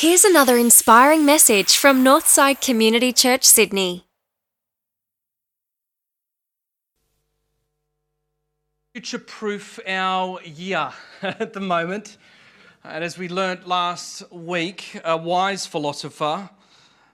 Here's 0.00 0.24
another 0.24 0.56
inspiring 0.56 1.26
message 1.26 1.76
from 1.76 2.02
Northside 2.02 2.62
Community 2.62 3.12
Church, 3.12 3.44
Sydney. 3.44 4.06
future 8.94 9.18
proof 9.18 9.78
our 9.86 10.40
year 10.42 10.90
at 11.22 11.52
the 11.52 11.60
moment. 11.60 12.16
And 12.82 13.04
as 13.04 13.18
we 13.18 13.28
learnt 13.28 13.68
last 13.68 14.22
week, 14.32 14.98
a 15.04 15.18
wise 15.18 15.66
philosopher 15.66 16.48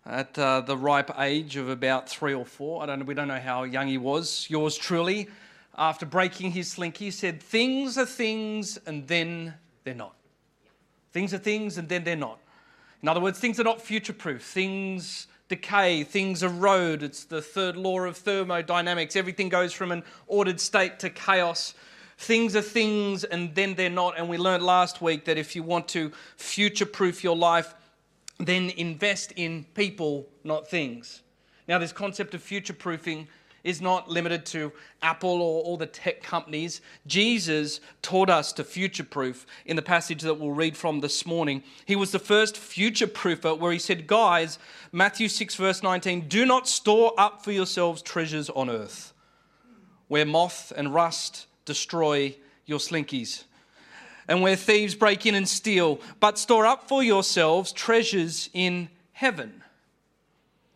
at 0.04 0.38
uh, 0.38 0.60
the 0.60 0.76
ripe 0.76 1.10
age 1.18 1.56
of 1.56 1.68
about 1.68 2.08
three 2.08 2.34
or 2.34 2.44
four, 2.44 2.84
I 2.84 2.86
don't 2.86 3.04
we 3.04 3.14
don't 3.14 3.26
know 3.26 3.40
how 3.40 3.64
young 3.64 3.88
he 3.88 3.98
was, 3.98 4.46
yours 4.48 4.76
truly, 4.76 5.28
after 5.76 6.06
breaking 6.06 6.52
his 6.52 6.70
slinky, 6.70 7.10
said, 7.10 7.42
Things 7.42 7.98
are 7.98 8.06
things 8.06 8.78
and 8.86 9.08
then 9.08 9.54
they're 9.82 9.92
not. 9.92 10.14
Things 11.12 11.34
are 11.34 11.38
things 11.38 11.78
and 11.78 11.88
then 11.88 12.04
they're 12.04 12.14
not. 12.14 12.38
In 13.02 13.08
other 13.08 13.20
words, 13.20 13.38
things 13.38 13.60
are 13.60 13.64
not 13.64 13.80
future 13.80 14.12
proof. 14.12 14.42
Things 14.42 15.26
decay, 15.48 16.02
things 16.02 16.42
erode. 16.42 17.02
It's 17.02 17.24
the 17.24 17.42
third 17.42 17.76
law 17.76 18.00
of 18.00 18.16
thermodynamics. 18.16 19.16
Everything 19.16 19.48
goes 19.48 19.72
from 19.72 19.92
an 19.92 20.02
ordered 20.26 20.60
state 20.60 20.98
to 21.00 21.10
chaos. 21.10 21.74
Things 22.18 22.56
are 22.56 22.62
things 22.62 23.24
and 23.24 23.54
then 23.54 23.74
they're 23.74 23.90
not. 23.90 24.18
And 24.18 24.28
we 24.28 24.38
learned 24.38 24.62
last 24.62 25.00
week 25.00 25.26
that 25.26 25.38
if 25.38 25.54
you 25.54 25.62
want 25.62 25.88
to 25.88 26.10
future 26.36 26.86
proof 26.86 27.22
your 27.22 27.36
life, 27.36 27.74
then 28.38 28.70
invest 28.70 29.32
in 29.36 29.64
people, 29.74 30.26
not 30.44 30.68
things. 30.68 31.22
Now, 31.68 31.78
this 31.78 31.92
concept 31.92 32.34
of 32.34 32.42
future 32.42 32.72
proofing 32.72 33.28
is 33.66 33.80
not 33.80 34.08
limited 34.08 34.46
to 34.46 34.72
Apple 35.02 35.42
or 35.42 35.62
all 35.64 35.76
the 35.76 35.86
tech 35.86 36.22
companies. 36.22 36.80
Jesus 37.06 37.80
taught 38.00 38.30
us 38.30 38.52
to 38.52 38.64
future 38.64 39.02
proof 39.02 39.44
in 39.66 39.74
the 39.74 39.82
passage 39.82 40.22
that 40.22 40.38
we'll 40.38 40.52
read 40.52 40.76
from 40.76 41.00
this 41.00 41.26
morning. 41.26 41.64
He 41.84 41.96
was 41.96 42.12
the 42.12 42.20
first 42.20 42.56
future 42.56 43.08
proofer 43.08 43.58
where 43.58 43.72
he 43.72 43.80
said, 43.80 44.06
Guys, 44.06 44.60
Matthew 44.92 45.28
6, 45.28 45.56
verse 45.56 45.82
19, 45.82 46.28
do 46.28 46.46
not 46.46 46.68
store 46.68 47.12
up 47.18 47.42
for 47.42 47.50
yourselves 47.50 48.02
treasures 48.02 48.48
on 48.50 48.70
earth 48.70 49.12
where 50.06 50.24
moth 50.24 50.72
and 50.76 50.94
rust 50.94 51.46
destroy 51.64 52.36
your 52.64 52.78
slinkies 52.78 53.42
and 54.28 54.42
where 54.42 54.56
thieves 54.56 54.94
break 54.94 55.26
in 55.26 55.34
and 55.34 55.48
steal, 55.48 56.00
but 56.20 56.38
store 56.38 56.66
up 56.66 56.88
for 56.88 57.02
yourselves 57.02 57.72
treasures 57.72 58.48
in 58.52 58.88
heaven 59.12 59.64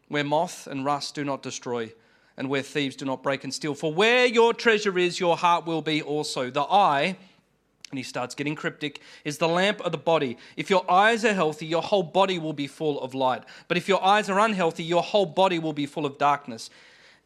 where 0.09 0.25
moth 0.25 0.67
and 0.67 0.84
rust 0.84 1.15
do 1.15 1.25
not 1.25 1.41
destroy 1.41 1.93
and 2.41 2.49
where 2.49 2.63
thieves 2.63 2.97
do 2.97 3.05
not 3.05 3.23
break 3.23 3.45
and 3.45 3.53
steal. 3.53 3.75
For 3.75 3.93
where 3.93 4.25
your 4.25 4.55
treasure 4.55 4.97
is, 4.99 5.21
your 5.21 5.37
heart 5.37 5.67
will 5.67 5.83
be 5.83 6.01
also. 6.01 6.49
The 6.49 6.63
eye, 6.63 7.19
and 7.91 7.99
he 7.99 8.03
starts 8.03 8.35
getting 8.35 8.55
cryptic, 8.55 9.03
is 9.27 9.37
the 9.37 9.47
lamp 9.47 9.83
of 9.83 9.93
the 9.93 9.99
body. 9.99 10.39
If 10.57 10.71
your 10.71 10.91
eyes 10.91 11.23
are 11.27 11.35
healthy, 11.35 11.67
your 11.67 11.83
whole 11.83 12.03
body 12.03 12.39
will 12.39 12.55
be 12.55 12.67
full 12.67 12.99
of 13.03 13.13
light. 13.13 13.43
But 13.69 13.77
if 13.77 13.89
your 13.89 14.03
eyes 14.03 14.31
are 14.31 14.41
unhealthy, 14.41 14.83
your 14.85 15.03
whole 15.03 15.27
body 15.27 15.59
will 15.59 15.75
be 15.75 15.85
full 15.85 16.07
of 16.07 16.17
darkness. 16.17 16.71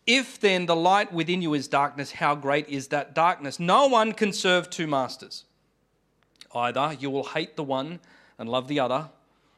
If 0.04 0.40
then 0.40 0.66
the 0.66 0.74
light 0.74 1.12
within 1.12 1.42
you 1.42 1.54
is 1.54 1.68
darkness, 1.68 2.10
how 2.10 2.34
great 2.34 2.68
is 2.68 2.88
that 2.88 3.14
darkness? 3.14 3.60
No 3.60 3.86
one 3.86 4.14
can 4.14 4.32
serve 4.32 4.68
two 4.68 4.88
masters. 4.88 5.44
Either 6.52 6.96
you 6.98 7.08
will 7.08 7.22
hate 7.22 7.54
the 7.54 7.62
one 7.62 8.00
and 8.36 8.48
love 8.48 8.66
the 8.66 8.80
other, 8.80 9.10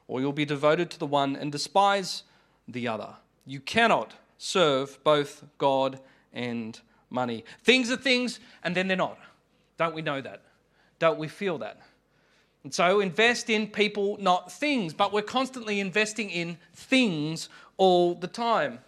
or 0.06 0.20
you'll 0.20 0.32
be 0.32 0.44
devoted 0.44 0.90
to 0.90 0.98
the 0.98 1.06
one 1.06 1.34
and 1.34 1.50
despise 1.50 2.24
the 2.68 2.86
other. 2.86 3.14
You 3.46 3.60
cannot 3.60 4.12
serve 4.38 5.02
both 5.04 5.44
God 5.58 6.00
and 6.32 6.78
money. 7.10 7.44
Things 7.62 7.90
are 7.90 7.96
things, 7.96 8.40
and 8.62 8.74
then 8.74 8.88
they're 8.88 8.96
not. 8.96 9.18
Don't 9.78 9.94
we 9.94 10.02
know 10.02 10.20
that? 10.20 10.42
Don't 10.98 11.18
we 11.18 11.28
feel 11.28 11.58
that? 11.58 11.80
And 12.64 12.74
so 12.74 13.00
invest 13.00 13.48
in 13.48 13.68
people, 13.68 14.16
not 14.20 14.50
things, 14.50 14.92
but 14.92 15.12
we're 15.12 15.22
constantly 15.22 15.78
investing 15.78 16.30
in 16.30 16.58
things 16.74 17.48
all 17.76 18.14
the 18.14 18.26
time. 18.26 18.80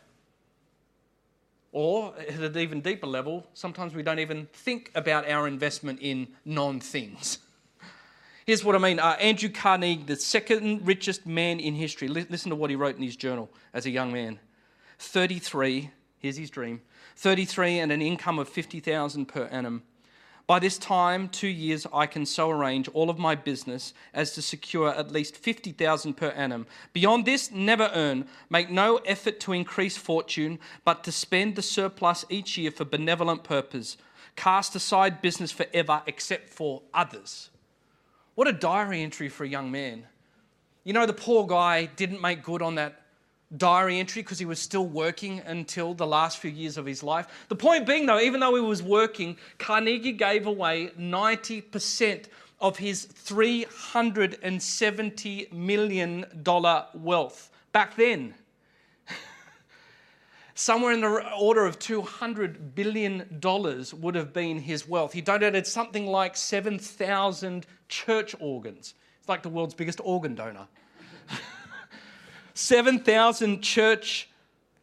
Or 1.71 2.15
at 2.19 2.41
an 2.41 2.59
even 2.59 2.81
deeper 2.81 3.07
level, 3.07 3.47
sometimes 3.55 3.95
we 3.95 4.03
don't 4.03 4.19
even 4.19 4.49
think 4.53 4.91
about 4.95 5.29
our 5.29 5.47
investment 5.47 6.01
in 6.01 6.29
non 6.45 6.81
things. 6.81 7.39
Here's 8.47 8.65
what 8.65 8.75
I 8.75 8.79
mean 8.79 8.99
uh, 8.99 9.17
Andrew 9.21 9.51
Carnegie, 9.51 10.03
the 10.03 10.17
second 10.17 10.87
richest 10.87 11.27
man 11.27 11.61
in 11.61 11.75
history, 11.75 12.09
listen 12.09 12.51
to 12.51 12.57
what 12.57 12.71
he 12.71 12.77
wrote 12.77 12.97
in 12.97 13.03
his 13.03 13.17
journal 13.17 13.51
as 13.75 13.87
a 13.87 13.91
young 13.91 14.13
man. 14.13 14.41
33, 14.99 15.91
here's 16.19 16.37
his 16.37 16.51
dream 16.51 16.81
33 17.17 17.79
and 17.79 17.93
an 17.93 18.03
income 18.03 18.39
of 18.39 18.49
50,000 18.49 19.27
per 19.27 19.45
annum. 19.45 19.83
By 20.49 20.59
this 20.59 20.79
time, 20.79 21.29
two 21.29 21.49
years, 21.49 21.87
I 21.93 22.07
can 22.07 22.25
so 22.25 22.49
arrange 22.49 22.89
all 22.95 23.11
of 23.11 23.19
my 23.19 23.35
business 23.35 23.93
as 24.15 24.33
to 24.33 24.41
secure 24.41 24.89
at 24.89 25.13
least 25.13 25.37
50,000 25.37 26.15
per 26.15 26.29
annum. 26.29 26.67
Beyond 26.95 27.27
this, 27.27 27.51
never 27.51 27.91
earn. 27.95 28.27
Make 28.49 28.71
no 28.71 28.97
effort 29.05 29.41
to 29.41 29.53
increase 29.53 29.99
fortune, 29.99 30.59
but 30.87 31.05
to 31.05 31.13
spend 31.13 31.55
the 31.55 31.61
surplus 31.61 32.25
each 32.31 32.57
year 32.57 32.71
for 32.71 32.87
benevolent 32.87 33.45
purpose. 33.45 33.99
Cast 34.37 34.75
aside 34.75 35.21
business 35.21 35.53
forever 35.53 36.01
except 36.07 36.49
for 36.49 36.81
others. 36.95 37.51
What 38.35 38.49
a 38.49 38.53
diary 38.53 39.03
entry 39.03 39.29
for 39.29 39.45
a 39.45 39.49
young 39.49 39.71
man. 39.71 40.07
You 40.83 40.95
know, 40.95 41.05
the 41.05 41.13
poor 41.13 41.47
guy 41.47 41.85
didn't 41.85 42.23
make 42.23 42.43
good 42.43 42.63
on 42.63 42.77
that 42.77 43.03
diary 43.57 43.99
entry 43.99 44.21
because 44.23 44.39
he 44.39 44.45
was 44.45 44.59
still 44.59 44.87
working 44.87 45.41
until 45.41 45.95
the 45.95 46.07
last 46.07 46.37
few 46.39 46.51
years 46.51 46.77
of 46.77 46.85
his 46.85 47.03
life. 47.03 47.47
The 47.49 47.57
point 47.57 47.87
being, 47.87 48.05
though, 48.07 48.21
even 48.21 48.41
though 48.41 48.55
he 48.55 48.61
was 48.61 48.83
working, 48.83 49.39
Carnegie 49.59 50.13
gave 50.13 50.47
away 50.47 50.91
90% 50.99 52.27
of 52.61 52.77
his 52.77 53.07
$370 53.07 55.53
million 55.53 56.27
wealth 56.95 57.51
back 57.73 57.97
then. 57.97 58.35
Somewhere 60.55 60.93
in 60.93 61.01
the 61.01 61.25
order 61.39 61.65
of 61.65 61.79
$200 61.79 62.75
billion 62.75 63.41
would 64.01 64.15
have 64.15 64.35
been 64.35 64.59
his 64.59 64.89
wealth. 64.89 65.13
He 65.13 65.21
donated 65.21 65.67
something 65.67 66.07
like 66.07 66.37
7,000 66.37 67.67
church 67.89 68.35
organs. 68.41 68.95
It's 69.21 69.29
like 69.29 69.43
the 69.43 69.49
world's 69.49 69.75
biggest 69.75 70.01
organ 70.03 70.35
donor. 70.35 70.67
7,000 72.59 73.63
church 73.63 74.29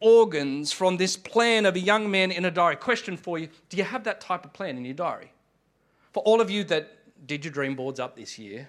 organs 0.00 0.72
from 0.72 0.96
this 0.96 1.14
plan 1.14 1.66
of 1.66 1.76
a 1.76 1.78
young 1.78 2.10
man 2.10 2.32
in 2.32 2.46
a 2.46 2.50
diary. 2.50 2.76
Question 2.76 3.18
for 3.18 3.38
you 3.38 3.48
Do 3.68 3.76
you 3.76 3.84
have 3.84 4.04
that 4.04 4.18
type 4.18 4.46
of 4.46 4.54
plan 4.54 4.78
in 4.78 4.84
your 4.86 4.94
diary? 4.94 5.30
For 6.14 6.22
all 6.22 6.40
of 6.40 6.50
you 6.50 6.64
that 6.64 6.96
did 7.26 7.44
your 7.44 7.52
dream 7.52 7.76
boards 7.76 8.00
up 8.00 8.16
this 8.16 8.38
year, 8.38 8.66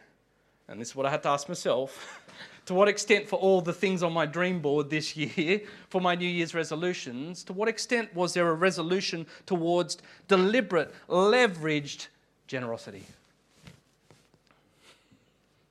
and 0.68 0.82
this 0.82 0.90
is 0.90 0.96
what 0.96 1.06
I 1.06 1.10
had 1.10 1.24
to 1.24 1.30
ask 1.30 1.48
myself 1.48 2.22
to 2.66 2.74
what 2.74 2.90
extent, 2.90 3.30
for 3.30 3.40
all 3.40 3.62
the 3.62 3.72
things 3.72 4.04
on 4.04 4.12
my 4.12 4.26
dream 4.26 4.60
board 4.60 4.90
this 4.90 5.16
year, 5.18 5.62
for 5.88 6.02
my 6.02 6.14
New 6.14 6.28
Year's 6.28 6.54
resolutions, 6.54 7.46
to 7.46 7.54
what 7.54 7.70
extent 7.70 8.14
was 8.14 8.34
there 8.34 8.50
a 8.50 8.54
resolution 8.54 9.26
towards 9.46 10.00
deliberate, 10.28 10.94
leveraged 11.08 12.08
generosity? 12.46 13.06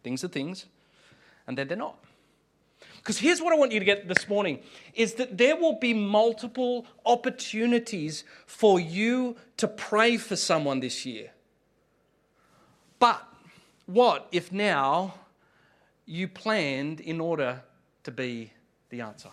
Things 0.03 0.25
are 0.25 0.29
things, 0.29 0.65
and 1.47 1.59
then 1.59 1.69
they're 1.69 1.77
not. 1.77 1.99
Because 3.07 3.19
here's 3.19 3.41
what 3.41 3.53
I 3.53 3.57
want 3.57 3.71
you 3.71 3.79
to 3.79 3.85
get 3.85 4.09
this 4.09 4.29
morning 4.29 4.59
is 4.93 5.15
that 5.15 5.39
there 5.39 5.55
will 5.55 5.79
be 5.79 5.95
multiple 5.95 6.87
opportunities 7.05 8.25
for 8.47 8.81
you 8.81 9.37
to 9.59 9.69
pray 9.69 10.17
for 10.17 10.35
someone 10.35 10.81
this 10.81 11.07
year. 11.07 11.31
But 12.99 13.23
what 13.87 14.27
if 14.33 14.51
now 14.51 15.15
you 16.05 16.27
planned 16.27 16.99
in 16.99 17.21
order 17.21 17.63
to 18.03 18.11
be 18.11 18.53
the 18.91 19.03
answer? 19.03 19.31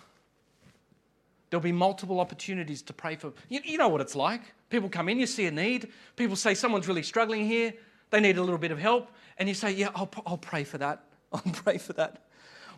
There'll 1.50 1.64
be 1.64 1.72
multiple 1.72 2.20
opportunities 2.20 2.84
to 2.84 2.94
pray 2.94 3.16
for. 3.16 3.34
You, 3.50 3.62
you 3.66 3.80
know 3.80 3.90
what 3.90 4.02
it's 4.02 4.16
like. 4.16 4.42
People 4.70 4.88
come 4.88 5.10
in, 5.10 5.20
you 5.20 5.26
see 5.26 5.48
a 5.48 5.52
need. 5.52 5.92
People 6.16 6.36
say, 6.36 6.54
someone's 6.54 6.88
really 6.88 7.02
struggling 7.02 7.48
here. 7.48 7.74
They 8.12 8.20
need 8.20 8.38
a 8.38 8.42
little 8.44 8.60
bit 8.60 8.70
of 8.70 8.78
help. 8.78 9.10
And 9.40 9.50
you 9.50 9.56
say, 9.56 9.72
yeah, 9.72 9.90
I'll, 9.96 10.12
I'll 10.28 10.38
pray 10.38 10.64
for 10.64 10.78
that. 10.78 11.06
I'll 11.32 11.42
pray 11.54 11.80
for 11.80 11.94
that. 11.94 12.22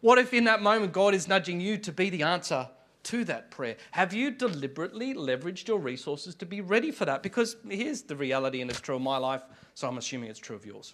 What 0.01 0.18
if 0.18 0.33
in 0.33 0.44
that 0.45 0.62
moment 0.62 0.94
God 0.94 1.13
is 1.13 1.27
nudging 1.27 1.59
you 1.59 1.77
to 1.77 1.92
be 1.92 2.09
the 2.09 2.24
answer 2.24 2.68
to 3.03 3.24
that 3.25 3.51
prayer? 3.51 3.77
Have 3.92 4.13
you 4.13 4.31
deliberately 4.31 5.13
leveraged 5.13 5.68
your 5.68 5.80
resources 5.80 6.36
to 6.36 6.45
be 6.45 6.62
ready 6.62 6.92
for 6.92 7.06
that? 7.06 7.24
Because 7.24 7.56
here's 7.68 8.01
the 8.01 8.15
reality, 8.15 8.62
and 8.62 8.69
it's 8.69 8.81
true 8.81 8.95
of 8.95 9.01
my 9.01 9.18
life, 9.18 9.42
so 9.74 9.88
I'm 9.88 9.97
assuming 9.97 10.30
it's 10.30 10.39
true 10.39 10.56
of 10.56 10.65
yours. 10.65 10.94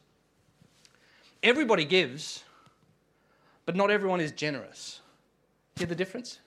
Everybody 1.44 1.86
gives, 1.86 2.44
but 3.65 3.75
not 3.75 3.89
everyone 3.89 4.21
is 4.21 4.31
generous. 4.31 5.00
Hear 5.77 5.88
the 5.88 5.95
difference? 5.95 6.39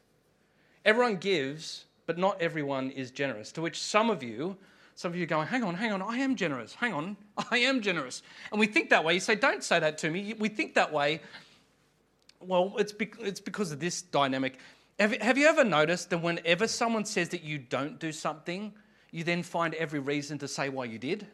Everyone 0.84 1.16
gives, 1.16 1.86
but 2.06 2.18
not 2.18 2.40
everyone 2.40 2.90
is 2.90 3.10
generous. 3.10 3.50
To 3.52 3.62
which 3.62 3.80
some 3.80 4.10
of 4.10 4.22
you, 4.22 4.56
some 4.94 5.10
of 5.10 5.16
you 5.16 5.24
are 5.24 5.26
going, 5.26 5.48
hang 5.48 5.64
on, 5.64 5.74
hang 5.74 5.92
on, 5.92 6.02
I 6.02 6.18
am 6.18 6.36
generous. 6.36 6.74
Hang 6.74 6.92
on, 6.92 7.16
I 7.50 7.58
am 7.58 7.80
generous. 7.80 8.22
And 8.52 8.60
we 8.60 8.66
think 8.66 8.90
that 8.90 9.02
way. 9.02 9.14
You 9.14 9.20
say, 9.20 9.34
don't 9.34 9.64
say 9.64 9.80
that 9.80 9.98
to 9.98 10.10
me. 10.10 10.34
We 10.38 10.48
think 10.48 10.74
that 10.74 10.92
way 10.92 11.20
well, 12.46 12.74
it's, 12.78 12.92
be- 12.92 13.10
it's 13.20 13.40
because 13.40 13.72
of 13.72 13.80
this 13.80 14.02
dynamic. 14.02 14.58
Have, 14.98 15.12
have 15.20 15.38
you 15.38 15.46
ever 15.46 15.64
noticed 15.64 16.10
that 16.10 16.18
whenever 16.18 16.68
someone 16.68 17.04
says 17.04 17.30
that 17.30 17.42
you 17.42 17.58
don't 17.58 17.98
do 17.98 18.12
something, 18.12 18.72
you 19.10 19.24
then 19.24 19.42
find 19.42 19.74
every 19.74 20.00
reason 20.00 20.38
to 20.38 20.48
say 20.48 20.68
why 20.68 20.84
you 20.84 20.98
did? 20.98 21.26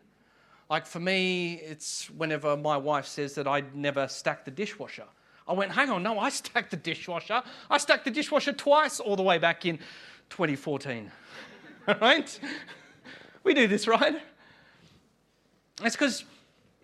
Like 0.70 0.86
for 0.86 1.00
me, 1.00 1.54
it's 1.54 2.08
whenever 2.10 2.56
my 2.56 2.76
wife 2.76 3.06
says 3.06 3.34
that 3.34 3.48
I'd 3.48 3.74
never 3.74 4.06
stack 4.08 4.44
the 4.44 4.50
dishwasher. 4.50 5.06
I 5.48 5.52
went, 5.52 5.72
hang 5.72 5.90
on, 5.90 6.02
no, 6.02 6.18
I 6.18 6.28
stacked 6.30 6.70
the 6.70 6.76
dishwasher. 6.76 7.42
I 7.68 7.78
stacked 7.78 8.04
the 8.04 8.10
dishwasher 8.10 8.52
twice 8.52 9.00
all 9.00 9.16
the 9.16 9.22
way 9.22 9.38
back 9.38 9.66
in 9.66 9.78
2014. 10.30 11.10
right? 12.00 12.40
We 13.42 13.54
do 13.54 13.66
this, 13.66 13.88
right? 13.88 14.14
It's 15.82 15.96
because 15.96 16.24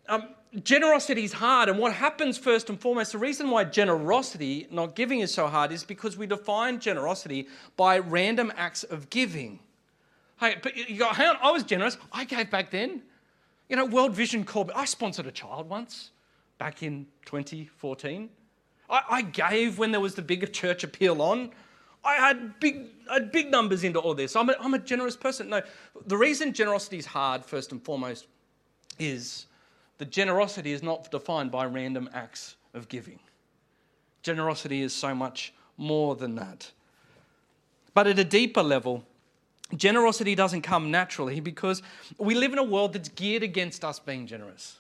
um, 0.09 0.29
generosity 0.63 1.25
is 1.25 1.33
hard. 1.33 1.69
And 1.69 1.79
what 1.79 1.93
happens 1.93 2.39
first 2.39 2.71
and 2.71 2.81
foremost, 2.81 3.13
the 3.13 3.19
reason 3.19 3.51
why 3.51 3.65
generosity, 3.65 4.67
not 4.71 4.95
giving, 4.95 5.21
is 5.21 5.33
so 5.33 5.47
hard 5.47 5.73
is 5.73 5.85
because 5.85 6.17
we 6.17 6.27
define 6.27 6.81
generosity 6.81 7.49
by 7.77 7.99
random 7.99 8.53
acts 8.57 8.85
of 8.85 9.11
giving. 9.11 9.59
Hey, 10.39 10.57
but 10.63 10.77
you 10.77 10.99
go, 10.99 11.09
hang 11.09 11.29
on, 11.29 11.37
I 11.43 11.51
was 11.51 11.63
generous. 11.63 11.97
I 12.13 12.25
gave 12.25 12.51
back 12.51 12.71
then. 12.71 13.03
You 13.69 13.77
know, 13.77 13.85
World 13.85 14.13
Vision 14.13 14.45
called. 14.45 14.71
I 14.75 14.85
sponsored 14.85 15.27
a 15.27 15.33
child 15.33 15.69
once 15.69 16.11
back 16.59 16.83
in 16.83 17.07
2014. 17.25 18.29
I, 18.89 19.03
I 19.11 19.23
gave 19.23 19.79
when 19.79 19.91
there 19.91 20.01
was 20.01 20.15
the 20.15 20.23
bigger 20.23 20.47
church 20.47 20.85
appeal 20.85 21.21
on. 21.21 21.51
I 22.05 22.15
had 22.15 22.61
big, 22.61 22.87
I 23.11 23.15
had 23.15 23.33
big 23.33 23.51
numbers 23.51 23.83
into 23.83 23.99
all 23.99 24.15
this. 24.15 24.37
I'm 24.37 24.49
a, 24.49 24.55
I'm 24.61 24.75
a 24.75 24.79
generous 24.79 25.17
person. 25.17 25.49
No, 25.49 25.61
the 26.07 26.17
reason 26.17 26.53
generosity 26.53 26.99
is 26.99 27.07
hard, 27.07 27.45
first 27.45 27.73
and 27.73 27.83
foremost, 27.83 28.29
is 28.99 29.47
that 29.99 30.11
generosity 30.11 30.73
is 30.73 30.83
not 30.83 31.11
defined 31.11 31.51
by 31.51 31.65
random 31.65 32.09
acts 32.13 32.57
of 32.75 32.89
giving. 32.89 33.19
Generosity 34.23 34.83
is 34.83 34.93
so 34.93 35.15
much 35.15 35.55
more 35.77 36.17
than 36.17 36.35
that. 36.35 36.71
But 37.95 38.07
at 38.07 38.19
a 38.19 38.25
deeper 38.25 38.63
level, 38.63 39.05
generosity 39.75 40.35
doesn't 40.35 40.63
come 40.63 40.91
naturally 40.91 41.41
because 41.41 41.83
we 42.19 42.35
live 42.35 42.53
in 42.53 42.59
a 42.59 42.65
world 42.65 42.93
that's 42.93 43.09
geared 43.09 43.43
against 43.43 43.85
us 43.85 43.99
being 43.99 44.27
generous. 44.27 44.79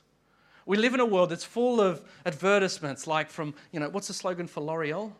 We 0.66 0.76
live 0.76 0.94
in 0.94 1.00
a 1.00 1.06
world 1.06 1.30
that's 1.30 1.44
full 1.44 1.80
of 1.80 2.02
advertisements, 2.26 3.06
like 3.06 3.30
from, 3.30 3.54
you 3.72 3.80
know, 3.80 3.88
what's 3.88 4.08
the 4.08 4.14
slogan 4.14 4.46
for 4.46 4.60
L'Oreal? 4.60 5.12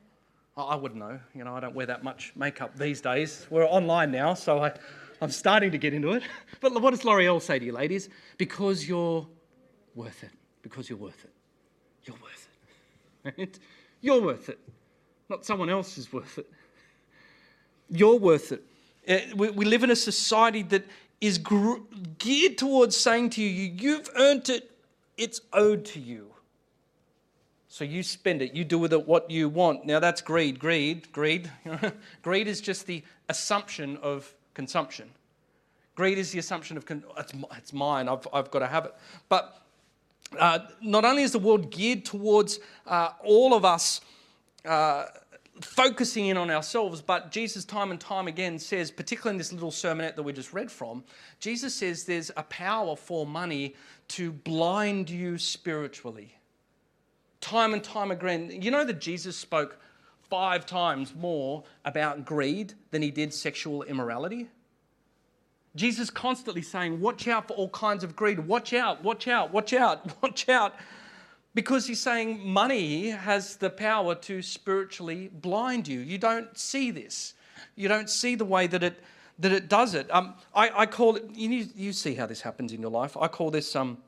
I 0.57 0.75
wouldn't 0.75 0.99
know. 0.99 1.21
You 1.35 1.45
know, 1.45 1.55
I 1.55 1.61
don't 1.61 1.75
wear 1.75 1.87
that 1.87 2.03
much 2.03 2.33
makeup 2.35 2.77
these 2.77 3.01
days. 3.01 3.47
We're 3.51 3.67
online 3.67 4.11
now, 4.11 4.35
so 4.35 4.65
I, 4.65 4.73
I'm 5.21 5.31
starting 5.31 5.71
to 5.71 5.79
get 5.79 5.95
into 5.95 6.13
it. 6.13 6.23
But 6.61 6.81
what 6.81 6.91
does 6.91 7.05
L'Oreal 7.05 7.41
say 7.41 7.59
to 7.59 7.65
you, 7.65 7.73
ladies? 7.73 8.09
Because 8.39 8.89
you're 8.89 9.27
worth 9.97 10.23
it. 10.23 10.31
Because 10.63 10.89
you're 10.89 10.99
worth 10.99 11.25
it. 11.25 11.33
You're 12.05 12.17
worth 12.17 12.49
it. 13.25 13.35
Right? 13.39 13.59
You're 14.03 14.23
worth 14.23 14.49
it. 14.49 14.61
Not 15.29 15.45
someone 15.45 15.69
else 15.69 15.99
is 15.99 16.13
worth 16.13 16.39
it. 16.39 16.49
You're 17.91 18.21
worth 18.21 18.53
it. 18.53 18.63
Uh, 19.09 19.35
we 19.37 19.65
live 19.65 19.83
in 19.83 19.91
a 19.91 19.97
society 19.97 20.63
that 20.63 20.85
is 21.21 21.39
geared 22.19 22.59
towards 22.59 22.97
saying 22.97 23.31
to 23.31 23.43
you, 23.43 23.73
you've 23.77 24.09
earned 24.17 24.49
it, 24.49 24.71
it's 25.17 25.41
owed 25.53 25.85
to 25.87 26.01
you. 26.01 26.31
So 27.69 27.85
you 27.85 28.03
spend 28.03 28.43
it, 28.43 28.55
you 28.55 28.65
do 28.65 28.79
with 28.79 28.93
it 28.93 29.07
what 29.07 29.31
you 29.31 29.49
want. 29.49 29.85
Now 29.85 30.01
that's 30.01 30.21
greed, 30.21 30.59
greed, 30.59 31.11
greed. 31.13 31.51
greed 32.23 32.49
is 32.49 32.61
just 32.61 32.87
the 32.87 33.03
assumption 33.29 33.97
of 33.99 34.33
consumption. 34.55 35.11
Greed 35.95 36.19
is 36.19 36.31
the 36.31 36.39
assumption 36.39 36.77
of, 36.77 36.85
it's, 36.91 37.33
it's 37.57 37.73
mine, 37.73 38.09
I've, 38.09 38.27
I've 38.33 38.51
got 38.51 38.61
to 38.61 38.67
have 38.67 38.85
it. 38.85 38.95
But 39.29 39.66
uh, 40.39 40.61
not 40.81 41.05
only 41.05 41.23
is 41.23 41.33
the 41.33 41.39
world 41.39 41.71
geared 41.71 42.05
towards 42.05 42.59
uh, 42.87 43.11
all 43.25 43.55
of 43.55 43.65
us 43.65 44.01
uh, 44.65 45.07
focusing 45.61 46.27
in 46.27 46.37
on 46.37 46.51
ourselves, 46.51 47.01
but 47.01 47.31
Jesus, 47.31 47.65
time 47.65 47.91
and 47.91 48.01
time 48.01 48.29
again, 48.29 48.59
says, 48.59 48.91
particularly 48.91 49.35
in 49.35 49.39
this 49.39 49.53
little 49.53 49.71
sermonette 49.71 50.17
that 50.17 50.23
we 50.23 50.33
just 50.33 50.53
read 50.53 50.71
from, 50.71 51.05
Jesus 51.41 51.75
says 51.75 52.05
there's 52.05 52.31
a 52.37 52.43
power 52.45 52.97
for 52.97 53.27
money 53.27 53.75
to 54.09 54.33
blind 54.33 55.09
you 55.09 55.39
spiritually. 55.39 56.35
Time 57.41 57.75
and 57.75 57.83
time 57.83 58.11
again. 58.11 58.51
You 58.61 58.71
know 58.71 58.85
that 58.85 59.01
Jesus 59.01 59.37
spoke 59.37 59.79
five 60.29 60.67
times 60.67 61.15
more 61.15 61.65
about 61.85 62.25
greed 62.25 62.75
than 62.91 63.03
he 63.03 63.11
did 63.11 63.33
sexual 63.33 63.83
immorality? 63.85 64.49
Jesus 65.77 66.11
constantly 66.11 66.63
saying, 66.63 67.01
Watch 67.01 67.29
out 67.29 67.49
for 67.49 67.55
all 67.55 67.69
kinds 67.69 68.03
of 68.03 68.17
greed. 68.17 68.41
Watch 68.41 68.73
out, 68.73 69.05
watch 69.05 69.29
out, 69.29 69.53
watch 69.53 69.73
out, 69.73 70.11
watch 70.23 70.49
out. 70.49 70.75
Because 71.55 71.87
he's 71.87 72.01
saying 72.01 72.47
money 72.47 73.11
has 73.11 73.57
the 73.57 73.71
power 73.71 74.15
to 74.15 74.43
spiritually 74.43 75.31
blind 75.33 75.89
you. 75.89 76.01
You 76.01 76.19
don't 76.19 76.57
see 76.59 76.91
this. 76.91 77.35
You 77.77 77.89
don't 77.89 78.11
see 78.11 78.35
the 78.35 78.45
way 78.45 78.67
that 78.67 78.83
it, 78.83 79.03
that 79.39 79.53
it 79.53 79.69
does 79.69 79.95
it. 79.95 80.07
Um, 80.11 80.35
I, 80.55 80.71
I 80.83 80.87
call 80.87 81.17
it, 81.17 81.25
you, 81.35 81.67
you 81.75 81.93
see 81.93 82.15
how 82.15 82.27
this 82.27 82.43
happens 82.43 82.73
in 82.73 82.83
your 82.83 82.91
life. 82.91 83.17
I 83.19 83.29
call 83.29 83.51
this 83.51 83.75
um, 83.75 83.99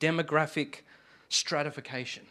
demographic 0.00 0.78
stratification. 1.28 2.24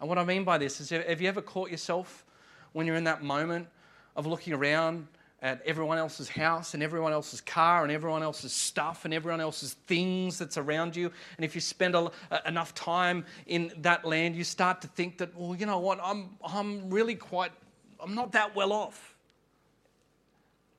And 0.00 0.08
what 0.08 0.18
I 0.18 0.24
mean 0.24 0.44
by 0.44 0.58
this 0.58 0.80
is 0.80 0.90
have 0.90 1.20
you 1.20 1.28
ever 1.28 1.42
caught 1.42 1.70
yourself 1.70 2.24
when 2.72 2.86
you're 2.86 2.96
in 2.96 3.04
that 3.04 3.22
moment 3.22 3.68
of 4.14 4.26
looking 4.26 4.52
around 4.52 5.06
at 5.42 5.60
everyone 5.66 5.98
else's 5.98 6.28
house 6.28 6.74
and 6.74 6.82
everyone 6.84 7.12
else's 7.12 7.40
car 7.40 7.82
and 7.82 7.90
everyone 7.90 8.22
else's 8.22 8.52
stuff 8.52 9.04
and 9.04 9.12
everyone 9.12 9.40
else's 9.40 9.74
things 9.88 10.38
that's 10.38 10.56
around 10.56 10.94
you. 10.94 11.10
And 11.36 11.44
if 11.44 11.56
you 11.56 11.60
spend 11.60 11.96
a, 11.96 12.10
enough 12.46 12.74
time 12.74 13.26
in 13.46 13.72
that 13.78 14.04
land, 14.04 14.36
you 14.36 14.44
start 14.44 14.80
to 14.82 14.88
think 14.88 15.18
that, 15.18 15.36
well, 15.36 15.56
you 15.56 15.66
know 15.66 15.80
what, 15.80 15.98
I'm, 16.02 16.30
I'm 16.44 16.88
really 16.90 17.16
quite, 17.16 17.50
I'm 17.98 18.14
not 18.14 18.32
that 18.32 18.54
well 18.54 18.72
off. 18.72 19.16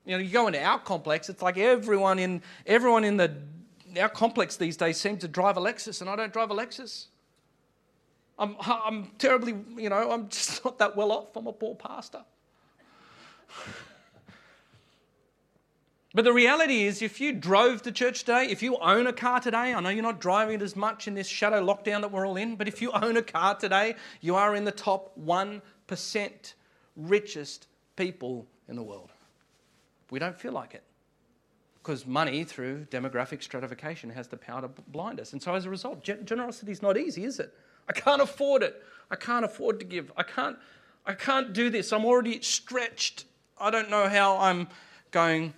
You 0.05 0.13
know, 0.13 0.23
you 0.23 0.31
go 0.31 0.47
into 0.47 0.63
our 0.63 0.79
complex, 0.79 1.27
it's 1.27 1.41
like 1.41 1.57
everyone 1.57 2.17
in, 2.17 2.41
everyone 2.65 3.03
in 3.03 3.17
the, 3.17 3.35
our 3.99 4.09
complex 4.09 4.55
these 4.55 4.77
days 4.77 4.97
seems 4.97 5.19
to 5.21 5.27
drive 5.27 5.57
a 5.57 5.61
Lexus, 5.61 5.99
and 5.99 6.09
I 6.09 6.15
don't 6.15 6.31
drive 6.31 6.51
a 6.51 6.55
Lexus. 6.55 7.07
I'm, 8.39 8.55
I'm 8.61 9.11
terribly, 9.17 9.55
you 9.75 9.89
know, 9.89 10.09
I'm 10.09 10.29
just 10.29 10.63
not 10.63 10.79
that 10.79 10.95
well 10.95 11.11
off. 11.11 11.35
I'm 11.35 11.47
a 11.47 11.53
poor 11.53 11.75
pastor. 11.75 12.23
But 16.15 16.25
the 16.25 16.33
reality 16.33 16.83
is, 16.83 17.01
if 17.01 17.19
you 17.19 17.33
drove 17.33 17.81
to 17.83 17.91
church 17.91 18.19
today, 18.19 18.45
if 18.49 18.61
you 18.61 18.77
own 18.77 19.07
a 19.07 19.13
car 19.13 19.39
today, 19.39 19.73
I 19.73 19.79
know 19.79 19.89
you're 19.89 20.03
not 20.03 20.21
driving 20.21 20.55
it 20.55 20.61
as 20.61 20.75
much 20.75 21.07
in 21.07 21.15
this 21.15 21.27
shadow 21.27 21.65
lockdown 21.65 22.01
that 22.01 22.11
we're 22.11 22.27
all 22.27 22.37
in, 22.37 22.55
but 22.55 22.67
if 22.67 22.81
you 22.81 22.91
own 22.91 23.17
a 23.17 23.23
car 23.23 23.55
today, 23.55 23.95
you 24.21 24.35
are 24.35 24.55
in 24.55 24.63
the 24.63 24.71
top 24.71 25.11
1% 25.19 25.61
richest 26.95 27.67
people 27.95 28.45
in 28.67 28.75
the 28.75 28.83
world. 28.83 29.11
We 30.11 30.19
don't 30.19 30.39
feel 30.39 30.51
like 30.51 30.75
it 30.75 30.83
because 31.83 32.05
money, 32.05 32.43
through 32.43 32.85
demographic 32.91 33.41
stratification, 33.41 34.09
has 34.11 34.27
the 34.27 34.37
power 34.37 34.61
to 34.61 34.67
blind 34.67 35.19
us. 35.19 35.33
And 35.33 35.41
so, 35.41 35.53
as 35.55 35.65
a 35.65 35.69
result, 35.69 36.03
generosity 36.03 36.71
is 36.71 36.81
not 36.81 36.97
easy, 36.97 37.25
is 37.25 37.39
it? 37.39 37.53
I 37.89 37.93
can't 37.93 38.21
afford 38.21 38.63
it. 38.63 38.81
I 39.11 39.15
can't 39.15 39.43
afford 39.43 39.79
to 39.79 39.85
give. 39.85 40.11
I 40.15 40.23
can't, 40.23 40.57
I 41.05 41.13
can't 41.13 41.51
do 41.51 41.69
this. 41.69 41.91
I'm 41.91 42.05
already 42.05 42.39
stretched. 42.41 43.25
I 43.57 43.69
don't 43.69 43.89
know 43.89 44.07
how 44.07 44.37
I'm 44.37 44.67
going 45.11 45.53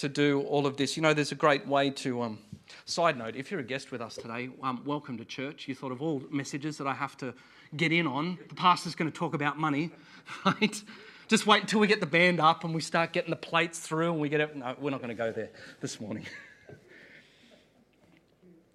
to 0.00 0.08
do 0.08 0.42
all 0.42 0.66
of 0.66 0.76
this. 0.76 0.96
You 0.96 1.02
know, 1.02 1.14
there's 1.14 1.32
a 1.32 1.36
great 1.36 1.66
way 1.66 1.90
to. 1.90 2.22
Um, 2.22 2.38
side 2.84 3.16
note: 3.16 3.36
if 3.36 3.50
you're 3.50 3.60
a 3.60 3.64
guest 3.64 3.92
with 3.92 4.00
us 4.00 4.14
today, 4.14 4.50
um, 4.62 4.82
welcome 4.84 5.16
to 5.18 5.24
church. 5.24 5.68
You 5.68 5.74
thought 5.74 5.92
of 5.92 6.02
all 6.02 6.22
messages 6.30 6.78
that 6.78 6.86
I 6.86 6.94
have 6.94 7.16
to 7.18 7.34
get 7.76 7.92
in 7.92 8.06
on. 8.06 8.38
The 8.48 8.54
pastor's 8.54 8.94
going 8.94 9.10
to 9.10 9.16
talk 9.16 9.34
about 9.34 9.58
money, 9.58 9.90
right? 10.44 10.82
Just 11.28 11.46
wait 11.46 11.62
until 11.62 11.80
we 11.80 11.86
get 11.86 12.00
the 12.00 12.06
band 12.06 12.40
up 12.40 12.64
and 12.64 12.74
we 12.74 12.80
start 12.80 13.12
getting 13.12 13.30
the 13.30 13.36
plates 13.36 13.78
through 13.78 14.12
and 14.12 14.20
we 14.20 14.28
get 14.28 14.40
it. 14.40 14.56
No, 14.56 14.74
we're 14.80 14.90
not 14.90 15.00
going 15.00 15.10
to 15.10 15.14
go 15.14 15.30
there 15.30 15.50
this 15.80 16.00
morning. 16.00 16.26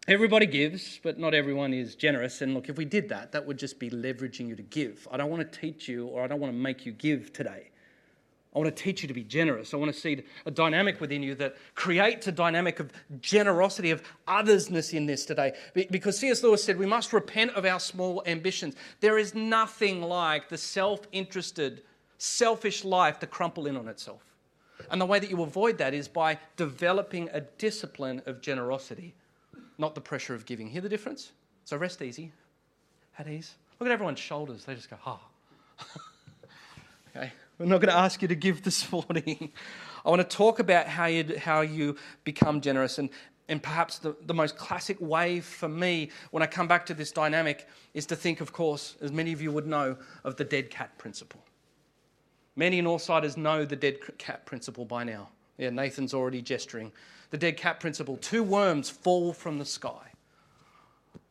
Everybody 0.07 0.45
gives, 0.45 0.99
but 1.01 1.17
not 1.17 1.33
everyone 1.33 1.73
is 1.73 1.95
generous. 1.95 2.43
And 2.43 2.53
look, 2.53 2.69
if 2.69 2.77
we 2.77 2.85
did 2.85 3.09
that, 3.09 3.31
that 3.31 3.47
would 3.47 3.57
just 3.57 3.79
be 3.79 3.89
leveraging 3.89 4.47
you 4.47 4.55
to 4.55 4.61
give. 4.61 5.07
I 5.11 5.17
don't 5.17 5.31
want 5.31 5.51
to 5.51 5.59
teach 5.59 5.87
you 5.87 6.05
or 6.05 6.23
I 6.23 6.27
don't 6.27 6.39
want 6.39 6.53
to 6.53 6.57
make 6.57 6.85
you 6.85 6.91
give 6.91 7.33
today. 7.33 7.71
I 8.55 8.59
want 8.59 8.73
to 8.73 8.83
teach 8.83 9.01
you 9.01 9.07
to 9.09 9.13
be 9.13 9.23
generous. 9.23 9.73
I 9.73 9.77
want 9.77 9.93
to 9.93 9.99
see 9.99 10.23
a 10.45 10.51
dynamic 10.51 11.01
within 11.01 11.21
you 11.21 11.35
that 11.35 11.57
creates 11.75 12.27
a 12.27 12.31
dynamic 12.31 12.79
of 12.79 12.89
generosity, 13.19 13.91
of 13.91 14.01
othersness 14.29 14.93
in 14.93 15.05
this 15.05 15.25
today. 15.25 15.53
Because 15.73 16.17
C.S. 16.17 16.41
Lewis 16.41 16.63
said 16.63 16.77
we 16.77 16.85
must 16.85 17.11
repent 17.11 17.51
of 17.51 17.65
our 17.65 17.81
small 17.81 18.23
ambitions. 18.25 18.75
There 19.01 19.17
is 19.17 19.35
nothing 19.35 20.01
like 20.01 20.47
the 20.47 20.57
self 20.57 21.01
interested, 21.11 21.83
selfish 22.17 22.85
life 22.85 23.19
to 23.19 23.27
crumple 23.27 23.67
in 23.67 23.75
on 23.75 23.89
itself. 23.89 24.21
And 24.89 25.01
the 25.01 25.05
way 25.05 25.19
that 25.19 25.29
you 25.29 25.41
avoid 25.43 25.77
that 25.79 25.93
is 25.93 26.07
by 26.07 26.39
developing 26.55 27.29
a 27.33 27.41
discipline 27.41 28.21
of 28.25 28.39
generosity, 28.39 29.13
not 29.77 29.95
the 29.95 30.01
pressure 30.01 30.33
of 30.33 30.45
giving. 30.45 30.69
Hear 30.69 30.81
the 30.81 30.89
difference? 30.89 31.33
So 31.65 31.75
rest 31.75 32.01
easy, 32.01 32.31
at 33.19 33.27
ease. 33.27 33.55
Look 33.79 33.89
at 33.89 33.93
everyone's 33.93 34.19
shoulders. 34.19 34.63
They 34.63 34.75
just 34.75 34.89
go, 34.89 34.97
ah. 35.05 35.19
Oh. 35.77 37.19
okay. 37.21 37.31
I'm 37.59 37.69
not 37.69 37.79
going 37.79 37.93
to 37.93 37.97
ask 37.97 38.21
you 38.21 38.27
to 38.27 38.35
give 38.35 38.63
this 38.63 38.91
morning. 38.91 39.51
I 40.05 40.09
want 40.09 40.21
to 40.21 40.37
talk 40.37 40.59
about 40.59 40.87
how 40.87 41.05
you, 41.05 41.37
how 41.37 41.61
you 41.61 41.95
become 42.23 42.59
generous. 42.61 42.97
And, 42.97 43.09
and 43.47 43.63
perhaps 43.63 43.97
the, 43.99 44.15
the 44.25 44.33
most 44.33 44.57
classic 44.57 44.99
way 44.99 45.39
for 45.39 45.69
me 45.69 46.09
when 46.31 46.43
I 46.43 46.47
come 46.47 46.67
back 46.67 46.85
to 46.87 46.93
this 46.93 47.11
dynamic 47.11 47.67
is 47.93 48.05
to 48.07 48.15
think, 48.15 48.41
of 48.41 48.51
course, 48.51 48.97
as 49.01 49.11
many 49.11 49.31
of 49.31 49.41
you 49.41 49.51
would 49.51 49.67
know, 49.67 49.97
of 50.23 50.35
the 50.35 50.43
dead 50.43 50.69
cat 50.69 50.97
principle. 50.97 51.41
Many 52.57 52.81
Northsiders 52.81 53.37
know 53.37 53.65
the 53.65 53.75
dead 53.75 53.99
cat 54.17 54.45
principle 54.45 54.85
by 54.85 55.03
now. 55.03 55.29
Yeah, 55.57 55.69
Nathan's 55.69 56.13
already 56.13 56.41
gesturing. 56.41 56.91
The 57.29 57.37
dead 57.37 57.57
cat 57.57 57.79
principle 57.79 58.17
two 58.17 58.43
worms 58.43 58.89
fall 58.89 59.33
from 59.33 59.59
the 59.59 59.65
sky. 59.65 60.11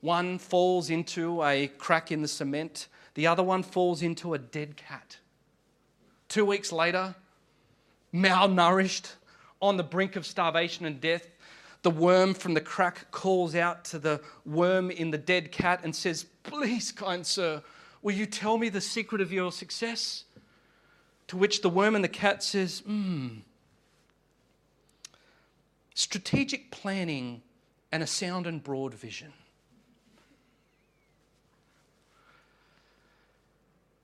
One 0.01 0.39
falls 0.39 0.91
into 0.91 1.43
a 1.43 1.69
crack 1.79 2.13
in 2.13 2.21
the 2.23 2.29
cement, 2.29 2.89
the 3.15 3.27
other 3.27 3.43
one 3.43 3.63
falls 3.63 4.03
into 4.03 4.35
a 4.35 4.39
dead 4.39 4.77
cat. 4.77 5.19
Two 6.35 6.45
weeks 6.45 6.73
later, 6.73 7.15
malnourished, 8.13 9.13
on 9.63 9.77
the 9.77 9.85
brink 9.85 10.17
of 10.17 10.27
starvation 10.27 10.85
and 10.85 11.01
death, 11.01 11.29
the 11.83 11.93
worm 11.93 12.35
from 12.35 12.55
the 12.55 12.61
crack 12.61 13.09
calls 13.13 13.55
out 13.55 13.85
to 13.85 14.01
the 14.01 14.21
worm 14.45 14.91
in 14.91 15.13
the 15.13 15.17
dead 15.17 15.53
cat 15.53 15.83
and 15.85 15.95
says, 15.95 16.27
Please, 16.43 16.91
kind 16.91 17.25
sir, 17.25 17.63
will 18.03 18.17
you 18.17 18.27
tell 18.27 18.59
me 18.59 18.69
the 18.69 18.81
secret 18.81 19.21
of 19.21 19.33
your 19.33 19.53
success? 19.53 20.25
To 21.29 21.37
which 21.37 21.63
the 21.63 21.71
worm 21.71 21.95
and 21.95 22.03
the 22.03 22.09
cat 22.09 22.43
says, 22.43 22.81
Hmm. 22.81 23.29
Strategic 25.95 26.73
planning 26.73 27.43
and 27.93 28.03
a 28.03 28.09
sound 28.09 28.49
and 28.49 28.61
broad 28.61 28.93
vision. 28.93 29.33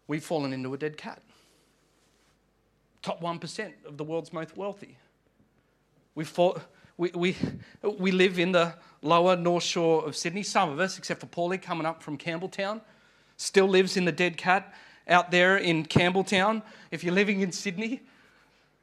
We've 0.07 0.23
fallen 0.23 0.53
into 0.53 0.73
a 0.73 0.79
dead 0.79 0.97
cat. 0.97 1.21
Top 3.03 3.21
1% 3.23 3.73
of 3.87 3.97
the 3.97 4.05
world's 4.05 4.33
most 4.33 4.57
wealthy. 4.57 4.99
We, 6.15 6.25
fall, 6.25 6.59
we, 6.97 7.11
we, 7.15 7.37
we 7.83 8.11
live 8.11 8.39
in 8.39 8.53
the 8.53 8.75
lower 9.03 9.37
North 9.37 9.63
Shore 9.63 10.07
of 10.07 10.15
Sydney. 10.17 10.43
Some 10.43 10.71
of 10.71 10.81
us, 10.81 10.99
except 10.99 11.21
for 11.21 11.27
Paulie 11.27 11.61
coming 11.61 11.87
up 11.87 12.03
from 12.03 12.19
Campbelltown, 12.19 12.81
still 13.37 13.67
lives 13.69 13.97
in 13.97 14.05
the 14.05 14.13
dead 14.13 14.37
cat 14.37 14.75
out 15.09 15.31
there 15.31 15.57
in 15.57 15.85
Campbelltown. 15.87 16.63
If 16.91 17.03
you're 17.03 17.15
living 17.15 17.41
in 17.41 17.53
Sydney, 17.53 18.03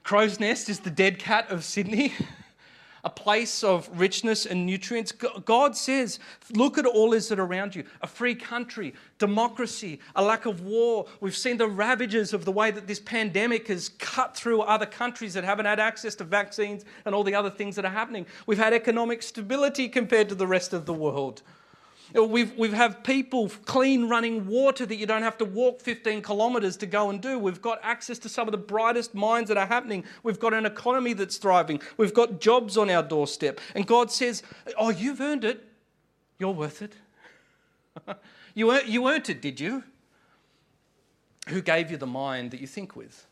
Crows 0.04 0.40
Nest 0.40 0.70
is 0.70 0.80
the 0.80 0.90
dead 0.90 1.20
cat 1.20 1.52
of 1.52 1.64
Sydney. 1.64 2.14
a 3.08 3.10
place 3.10 3.64
of 3.64 3.90
richness 3.98 4.46
and 4.46 4.66
nutrients. 4.66 5.14
God 5.14 5.78
says, 5.78 6.20
look 6.52 6.78
at 6.78 6.86
all 6.86 7.14
is 7.14 7.30
that 7.30 7.40
around 7.40 7.74
you 7.74 7.86
a 8.02 8.08
free 8.08 8.36
country, 8.36 8.94
democracy, 9.18 10.02
a 10.18 10.22
lack 10.22 10.46
of 10.46 10.60
war. 10.60 11.06
We've 11.22 11.36
seen 11.36 11.56
the 11.56 11.70
ravages 11.70 12.34
of 12.34 12.44
the 12.44 12.52
way 12.52 12.70
that 12.70 12.86
this 12.86 13.00
pandemic 13.00 13.70
has 13.70 13.88
cut 13.98 14.36
through 14.36 14.60
other 14.60 14.86
countries 14.86 15.34
that 15.36 15.46
haven't 15.46 15.68
had 15.68 15.80
access 15.80 16.16
to 16.16 16.26
vaccines 16.26 16.84
and 17.06 17.16
all 17.16 17.24
the 17.24 17.34
other 17.34 17.50
things 17.50 17.78
that 17.78 17.86
are 17.86 17.92
happening. 17.92 18.26
We've 18.46 18.58
had 18.58 18.74
economic 18.74 19.24
stability 19.24 19.88
compared 19.88 20.28
to 20.28 20.36
the 20.36 20.46
rest 20.46 20.74
of 20.74 20.86
the 20.86 20.94
world. 20.94 21.44
We've, 22.14 22.58
we've 22.58 22.74
have 22.74 23.04
people 23.04 23.50
clean 23.66 24.08
running 24.08 24.48
water 24.48 24.86
that 24.86 24.96
you 24.96 25.06
don't 25.06 25.24
have 25.24 25.38
to 25.40 25.46
walk 25.46 25.82
15 25.82 26.22
kilometres 26.22 26.78
to 26.78 26.86
go 26.86 27.10
and 27.10 27.22
do. 27.22 27.38
We've 27.38 27.62
got 27.62 27.80
access 27.84 28.18
to 28.20 28.30
some 28.30 28.48
of 28.48 28.54
the 28.54 28.58
brightest 28.58 29.14
minds 29.14 29.50
that 29.50 29.58
are 29.58 29.66
happening. 29.66 30.06
We've 30.24 30.40
got 30.40 30.54
an 30.54 30.66
economy 30.66 31.14
that's 31.14 31.38
thriving. 31.38 31.82
We've 31.98 32.14
got 32.14 32.40
jobs 32.40 32.78
on 32.78 32.90
our 32.90 33.04
doorstep. 33.04 33.60
And 33.76 33.86
God 33.86 34.12
says, 34.12 34.42
Oh, 34.78 34.90
you've 34.90 35.20
earned 35.20 35.44
it. 35.44 35.66
You're 36.40 36.54
worth 36.54 36.82
it. 36.82 36.94
you, 38.54 38.72
earned, 38.72 38.88
you 38.88 39.08
earned 39.10 39.30
it, 39.30 39.42
did 39.42 39.60
you? 39.60 39.84
Who 41.50 41.62
gave 41.62 41.92
you 41.92 41.98
the 41.98 42.08
mind 42.08 42.52
that 42.52 42.62
you 42.62 42.68
think 42.68 42.96
with? 42.96 43.26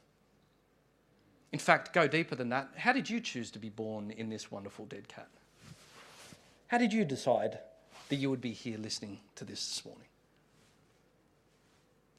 In 1.53 1.59
fact, 1.59 1.93
go 1.93 2.07
deeper 2.07 2.35
than 2.35 2.49
that. 2.49 2.69
How 2.75 2.91
did 2.91 3.09
you 3.09 3.21
choose 3.21 3.51
to 3.51 3.59
be 3.59 3.69
born 3.69 4.11
in 4.11 4.29
this 4.29 4.51
wonderful 4.51 4.85
dead 4.85 5.07
cat? 5.07 5.29
How 6.67 6.77
did 6.77 6.91
you 6.91 7.05
decide? 7.05 7.59
That 8.09 8.15
you 8.15 8.29
would 8.29 8.41
be 8.41 8.51
here 8.51 8.77
listening 8.77 9.19
to 9.35 9.45
this 9.45 9.67
this 9.67 9.85
morning. 9.85 10.07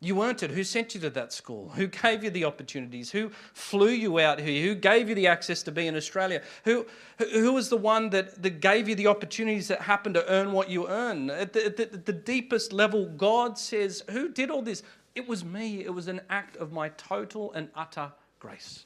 You 0.00 0.23
earned 0.23 0.43
it. 0.43 0.50
Who 0.50 0.62
sent 0.62 0.95
you 0.95 1.00
to 1.00 1.11
that 1.11 1.33
school? 1.33 1.71
Who 1.71 1.87
gave 1.87 2.23
you 2.23 2.31
the 2.31 2.45
opportunities? 2.45 3.11
Who 3.11 3.31
flew 3.55 3.88
you 3.88 4.19
out 4.19 4.38
here? 4.38 4.62
Who 4.66 4.75
gave 4.75 5.09
you 5.09 5.14
the 5.14 5.26
access 5.26 5.62
to 5.64 5.73
be 5.73 5.87
in 5.87 5.97
Australia? 5.97 6.43
Who, 6.64 6.87
who 7.19 7.55
was 7.55 7.71
the 7.71 7.78
one 7.78 8.11
that, 8.11 8.43
that 8.43 8.61
gave 8.61 8.88
you 8.88 8.95
the 8.95 9.07
opportunities 9.07 9.69
that 9.69 9.81
happened 9.81 10.14
to 10.16 10.31
earn 10.31 10.52
what 10.52 10.69
you 10.69 10.87
earn? 10.87 11.31
At 11.31 11.55
the, 11.55 11.75
the, 11.75 11.97
the 11.97 12.12
deepest 12.12 12.75
level, 12.75 13.07
God 13.07 13.59
says, 13.59 14.02
Who 14.11 14.28
did 14.28 14.50
all 14.50 14.62
this? 14.62 14.83
It 15.14 15.26
was 15.26 15.45
me. 15.45 15.83
It 15.83 15.95
was 15.95 16.09
an 16.09 16.21
act 16.28 16.59
of 16.59 16.73
my 16.73 16.90
total 16.90 17.52
and 17.55 17.71
utter 17.75 18.12
grace. 18.38 18.85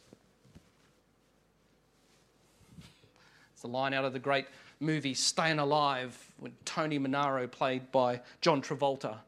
It's 3.52 3.64
a 3.64 3.66
line 3.66 3.92
out 3.92 4.04
of 4.04 4.12
the 4.12 4.20
great 4.20 4.46
movie 4.80 5.14
Staying 5.14 5.58
Alive, 5.58 6.16
when 6.38 6.52
Tony 6.64 6.98
Manero, 6.98 7.50
played 7.50 7.92
by 7.92 8.20
John 8.40 8.62
Travolta, 8.62 9.18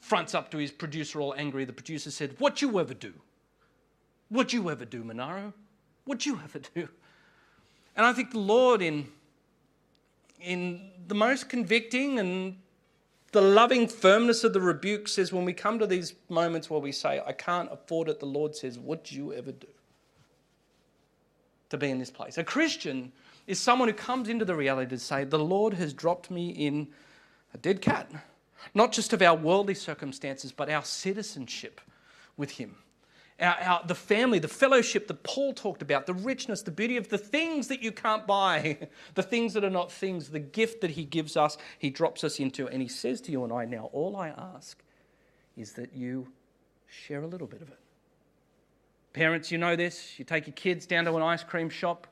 fronts 0.00 0.34
up 0.34 0.50
to 0.50 0.58
his 0.58 0.70
producer 0.70 1.20
all 1.20 1.34
angry. 1.36 1.64
The 1.64 1.72
producer 1.72 2.10
said, 2.10 2.34
What'd 2.38 2.60
you 2.60 2.78
ever 2.78 2.94
do? 2.94 3.12
What'd 4.28 4.52
you 4.52 4.68
ever 4.70 4.84
do, 4.84 5.04
Manero? 5.04 5.52
What'd 6.04 6.26
you 6.26 6.40
ever 6.42 6.58
do? 6.58 6.88
And 7.96 8.04
I 8.04 8.12
think 8.12 8.32
the 8.32 8.38
Lord, 8.38 8.82
in, 8.82 9.08
in 10.40 10.90
the 11.06 11.14
most 11.14 11.48
convicting 11.48 12.18
and 12.18 12.56
the 13.32 13.40
loving 13.40 13.88
firmness 13.88 14.44
of 14.44 14.52
the 14.52 14.60
rebuke, 14.60 15.08
says, 15.08 15.32
when 15.32 15.44
we 15.44 15.52
come 15.52 15.78
to 15.78 15.86
these 15.86 16.14
moments 16.28 16.68
where 16.68 16.80
we 16.80 16.92
say, 16.92 17.22
I 17.24 17.32
can't 17.32 17.68
afford 17.72 18.08
it, 18.08 18.20
the 18.20 18.26
Lord 18.26 18.54
says, 18.54 18.78
What'd 18.78 19.12
you 19.12 19.32
ever 19.32 19.52
do 19.52 19.68
to 21.70 21.78
be 21.78 21.90
in 21.90 21.98
this 21.98 22.10
place? 22.10 22.36
A 22.36 22.44
Christian 22.44 23.12
is 23.46 23.60
someone 23.60 23.88
who 23.88 23.94
comes 23.94 24.28
into 24.28 24.44
the 24.44 24.54
reality 24.54 24.90
to 24.90 24.98
say, 24.98 25.24
The 25.24 25.38
Lord 25.38 25.74
has 25.74 25.92
dropped 25.92 26.30
me 26.30 26.50
in 26.50 26.88
a 27.54 27.58
dead 27.58 27.80
cat, 27.80 28.10
not 28.74 28.92
just 28.92 29.12
of 29.12 29.22
our 29.22 29.36
worldly 29.36 29.74
circumstances, 29.74 30.52
but 30.52 30.68
our 30.68 30.84
citizenship 30.84 31.80
with 32.36 32.52
Him. 32.52 32.76
Our, 33.38 33.56
our, 33.60 33.86
the 33.86 33.94
family, 33.94 34.38
the 34.38 34.48
fellowship 34.48 35.08
that 35.08 35.22
Paul 35.22 35.52
talked 35.52 35.82
about, 35.82 36.06
the 36.06 36.14
richness, 36.14 36.62
the 36.62 36.70
beauty 36.70 36.96
of 36.96 37.08
the 37.08 37.18
things 37.18 37.68
that 37.68 37.82
you 37.82 37.92
can't 37.92 38.26
buy, 38.26 38.88
the 39.14 39.22
things 39.22 39.52
that 39.54 39.62
are 39.62 39.70
not 39.70 39.92
things, 39.92 40.30
the 40.30 40.40
gift 40.40 40.80
that 40.80 40.90
He 40.90 41.04
gives 41.04 41.36
us, 41.36 41.56
He 41.78 41.90
drops 41.90 42.24
us 42.24 42.40
into. 42.40 42.66
And 42.68 42.82
He 42.82 42.88
says 42.88 43.20
to 43.22 43.32
you 43.32 43.44
and 43.44 43.52
I, 43.52 43.64
now, 43.66 43.90
all 43.92 44.16
I 44.16 44.28
ask 44.28 44.82
is 45.56 45.72
that 45.72 45.94
you 45.94 46.28
share 46.86 47.22
a 47.22 47.26
little 47.26 47.46
bit 47.46 47.62
of 47.62 47.68
it. 47.68 47.78
Parents, 49.12 49.50
you 49.50 49.58
know 49.58 49.76
this. 49.76 50.18
You 50.18 50.24
take 50.24 50.46
your 50.46 50.54
kids 50.54 50.84
down 50.84 51.04
to 51.04 51.16
an 51.16 51.22
ice 51.22 51.42
cream 51.42 51.70
shop 51.70 52.06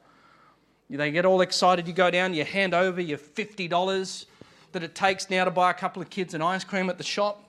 they 0.90 1.10
get 1.10 1.24
all 1.24 1.40
excited. 1.40 1.88
You 1.88 1.94
go 1.94 2.10
down, 2.10 2.34
you 2.34 2.44
hand 2.44 2.74
over 2.74 3.00
your 3.00 3.18
$50 3.18 4.26
that 4.72 4.82
it 4.82 4.94
takes 4.94 5.30
now 5.30 5.44
to 5.44 5.50
buy 5.50 5.70
a 5.70 5.74
couple 5.74 6.02
of 6.02 6.10
kids 6.10 6.34
an 6.34 6.42
ice 6.42 6.64
cream 6.64 6.90
at 6.90 6.98
the 6.98 7.04
shop. 7.04 7.42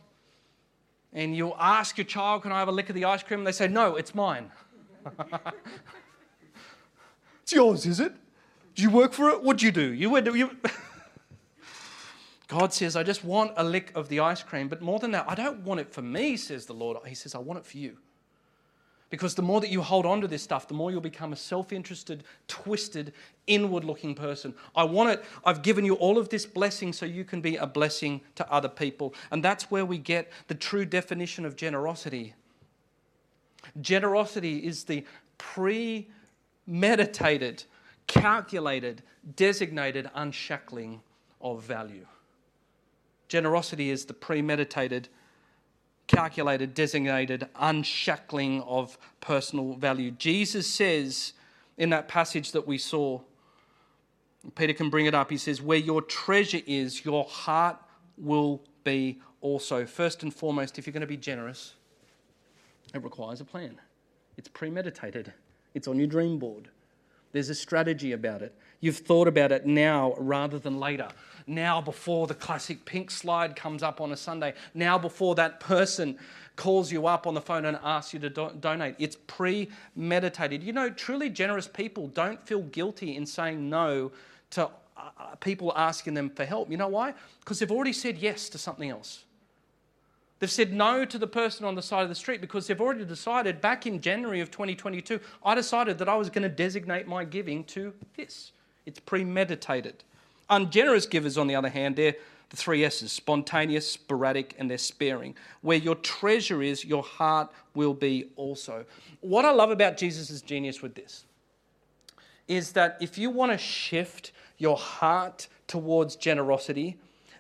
And 1.12 1.36
you 1.36 1.54
ask 1.58 1.98
your 1.98 2.06
child, 2.06 2.44
Can 2.44 2.52
I 2.52 2.60
have 2.60 2.68
a 2.68 2.72
lick 2.72 2.90
of 2.90 2.96
the 2.96 3.06
ice 3.06 3.24
cream? 3.24 3.40
And 3.42 3.48
they 3.48 3.52
say, 3.52 3.68
No, 3.68 3.96
it's 3.96 4.14
mine. 4.14 4.52
it's 7.44 7.54
yours, 7.54 7.86
is 7.86 8.00
it? 8.00 8.14
Do 8.76 8.84
you 8.84 8.90
work 8.90 9.14
for 9.14 9.30
it? 9.30 9.42
What'd 9.42 9.62
you 9.62 9.72
do? 9.72 9.94
You 9.94 10.10
went. 10.10 10.28
You... 10.28 10.58
God 12.48 12.74
says, 12.74 12.96
I 12.96 13.04
just 13.04 13.24
want 13.24 13.54
a 13.58 13.64
lick 13.64 13.92
of 13.96 14.10
the 14.10 14.20
ice 14.20 14.44
cream, 14.44 14.68
but 14.68 14.82
more 14.82 15.00
than 15.00 15.12
that, 15.12 15.26
I 15.28 15.36
don't 15.36 15.62
want 15.62 15.80
it 15.80 15.92
for 15.92 16.02
me, 16.02 16.38
says 16.38 16.66
the 16.66 16.74
Lord. 16.74 16.98
He 17.08 17.16
says, 17.16 17.34
I 17.34 17.40
want 17.40 17.60
it 17.60 17.66
for 17.66 17.78
you. 17.78 17.98
Because 19.10 19.36
the 19.36 19.42
more 19.42 19.62
that 19.62 19.70
you 19.70 19.82
hold 19.82 20.06
on 20.06 20.20
to 20.22 20.28
this 20.28 20.42
stuff, 20.42 20.68
the 20.68 20.74
more 20.74 20.92
you'll 20.92 21.02
become 21.02 21.32
a 21.32 21.38
self 21.38 21.72
interested, 21.72 22.24
twisted, 22.48 23.14
inward 23.48 23.84
looking 23.84 24.16
person. 24.16 24.54
I 24.76 24.84
want 24.84 25.12
it. 25.12 25.24
I've 25.44 25.62
given 25.62 25.86
you 25.86 25.94
all 25.96 26.18
of 26.18 26.30
this 26.30 26.46
blessing 26.46 26.92
so 26.92 27.06
you 27.06 27.24
can 27.24 27.42
be 27.42 27.56
a 27.56 27.68
blessing 27.68 28.22
to 28.36 28.52
other 28.52 28.70
people. 28.70 29.14
And 29.32 29.44
that's 29.44 29.70
where 29.70 29.86
we 29.86 30.00
get 30.00 30.32
the 30.48 30.56
true 30.56 30.86
definition 30.86 31.46
of 31.46 31.56
generosity. 31.56 32.34
Generosity 33.82 34.66
is 34.66 34.86
the 34.86 35.06
premeditated, 35.38 37.64
calculated, 38.08 39.04
designated 39.36 40.10
unshackling 40.16 41.02
of 41.42 41.64
value. 41.64 42.06
Generosity 43.28 43.90
is 43.90 44.06
the 44.06 44.14
premeditated, 44.14 45.10
calculated, 46.08 46.74
designated 46.74 47.48
unshackling 47.56 48.62
of 48.62 48.98
personal 49.22 49.74
value. 49.76 50.12
Jesus 50.12 50.68
says 50.68 51.34
in 51.78 51.90
that 51.90 52.08
passage 52.08 52.52
that 52.52 52.68
we 52.68 52.78
saw, 52.78 53.22
Peter 54.56 54.74
can 54.74 54.90
bring 54.90 55.08
it 55.08 55.16
up. 55.16 55.32
He 55.32 55.38
says, 55.38 55.62
Where 55.62 55.78
your 55.78 56.02
treasure 56.02 56.62
is, 56.68 57.04
your 57.04 57.26
heart 57.26 57.78
will 58.18 58.62
be 58.84 59.20
also. 59.42 59.86
First 59.86 60.24
and 60.24 60.34
foremost, 60.34 60.78
if 60.78 60.86
you're 60.86 60.94
going 60.94 61.02
to 61.02 61.08
be 61.08 61.18
generous, 61.18 61.74
it 62.94 63.04
requires 63.04 63.42
a 63.42 63.46
plan. 63.46 63.80
It's 64.38 64.48
premeditated, 64.48 65.34
it's 65.74 65.88
on 65.88 65.98
your 65.98 66.08
dream 66.08 66.38
board. 66.38 66.70
There's 67.32 67.50
a 67.50 67.56
strategy 67.56 68.14
about 68.14 68.42
it. 68.42 68.56
You've 68.80 68.98
thought 68.98 69.28
about 69.28 69.52
it 69.52 69.66
now 69.66 70.16
rather 70.18 70.60
than 70.60 70.80
later. 70.80 71.10
Now, 71.48 71.80
before 71.80 72.28
the 72.28 72.34
classic 72.34 72.86
pink 72.86 73.12
slide 73.12 73.56
comes 73.56 73.84
up 73.84 74.02
on 74.02 74.12
a 74.12 74.18
Sunday. 74.18 74.54
Now, 74.74 74.98
before 74.98 75.36
that 75.36 75.60
person 75.60 76.18
calls 76.56 76.92
you 76.92 77.08
up 77.08 77.28
on 77.28 77.34
the 77.34 77.42
phone 77.42 77.66
and 77.66 77.78
asks 77.84 78.14
you 78.14 78.20
to 78.20 78.30
do- 78.30 78.52
donate. 78.60 78.96
It's 78.98 79.18
premeditated. 79.28 80.64
You 80.64 80.74
know, 80.74 80.90
truly 80.90 81.30
generous 81.30 81.68
people 81.68 82.08
don't 82.08 82.46
feel 82.48 82.62
guilty 82.62 83.16
in 83.16 83.26
saying 83.26 83.70
no 83.70 84.12
to 84.52 84.70
uh, 84.98 85.36
people 85.40 85.74
asking 85.76 86.14
them 86.14 86.30
for 86.30 86.46
help. 86.46 86.72
You 86.72 86.78
know 86.78 86.88
why? 86.88 87.14
Because 87.42 87.60
they've 87.60 87.72
already 87.72 87.94
said 87.94 88.18
yes 88.18 88.50
to 88.50 88.58
something 88.58 88.90
else. 88.90 89.26
They've 90.40 90.52
said 90.52 90.74
no 90.74 91.06
to 91.06 91.18
the 91.18 91.28
person 91.28 91.66
on 91.66 91.76
the 91.76 91.82
side 91.82 92.04
of 92.04 92.10
the 92.10 92.16
street 92.16 92.42
because 92.42 92.68
they've 92.68 92.80
already 92.80 93.06
decided 93.06 93.62
back 93.62 93.88
in 93.88 94.02
January 94.02 94.42
of 94.42 94.52
2022, 94.52 95.20
I 95.44 95.56
decided 95.56 95.98
that 96.00 96.10
I 96.10 96.16
was 96.16 96.30
going 96.30 96.44
to 96.44 96.50
designate 96.50 97.08
my 97.08 97.24
giving 97.24 97.64
to 97.66 97.94
this. 98.18 98.52
It's 98.86 99.00
premeditated. 99.00 100.04
Ungenerous 100.50 101.06
givers, 101.06 101.38
on 101.38 101.48
the 101.48 101.56
other 101.56 101.70
hand, 101.70 101.96
they're 101.96 102.16
The 102.50 102.58
three 102.58 102.86
S's 102.86 103.12
spontaneous, 103.12 103.92
sporadic, 103.92 104.56
and 104.60 104.70
they're 104.70 104.78
sparing. 104.78 105.36
Where 105.62 105.78
your 105.78 105.96
treasure 105.96 106.62
is, 106.62 106.86
your 106.86 107.04
heart 107.04 107.52
will 107.74 107.94
be 107.94 108.30
also. 108.36 108.86
What 109.22 109.46
I 109.46 109.52
love 109.52 109.72
about 109.72 109.98
Jesus' 109.98 110.42
genius 110.42 110.82
with 110.82 110.94
this 110.94 111.26
is 112.48 112.74
that 112.74 112.98
if 113.02 113.18
you 113.18 113.32
want 113.32 113.52
to 113.52 113.58
shift 113.58 114.32
your 114.60 114.78
heart 114.78 115.48
towards 115.68 116.16
generosity, 116.16 116.98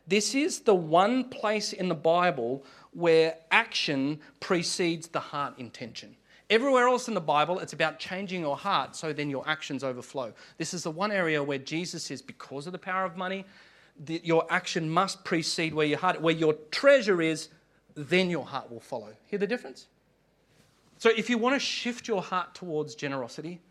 this 0.08 0.34
is 0.34 0.62
the 0.62 0.74
one 0.74 1.26
place 1.26 1.74
in 1.74 1.88
the 1.90 1.96
Bible 1.96 2.64
where 2.92 3.36
action 3.52 4.20
precedes 4.40 5.10
the 5.10 5.20
heart 5.20 5.54
intention. 5.60 6.16
Everywhere 6.50 6.88
else 6.88 7.08
in 7.08 7.16
the 7.16 7.22
Bible, 7.22 7.60
it's 7.60 7.74
about 7.74 7.98
changing 7.98 8.42
your 8.42 8.56
heart 8.56 8.96
so 8.96 9.12
then 9.12 9.30
your 9.30 9.48
actions 9.50 9.84
overflow. 9.84 10.32
This 10.58 10.74
is 10.74 10.84
the 10.84 10.92
one 10.92 11.12
area 11.12 11.42
where 11.42 11.58
Jesus 11.58 12.04
says, 12.04 12.22
because 12.22 12.68
of 12.68 12.72
the 12.72 12.80
power 12.80 13.04
of 13.04 13.18
money, 13.18 13.46
your 14.08 14.46
action 14.52 14.90
must 14.90 15.24
precede 15.24 15.74
where 15.74 15.88
your 15.88 15.98
heart, 15.98 16.22
where 16.22 16.36
your 16.36 16.54
treasure 16.70 17.22
is, 17.22 17.50
then 17.96 18.30
your 18.30 18.46
heart 18.46 18.70
will 18.70 18.80
follow. 18.80 19.14
Hear 19.26 19.40
the 19.40 19.48
difference? 19.48 19.88
So 20.98 21.10
if 21.10 21.30
you 21.30 21.38
want 21.38 21.56
to 21.56 21.60
shift 21.60 22.08
your 22.08 22.22
heart 22.22 22.54
towards 22.54 22.94
generosity, 22.94 23.62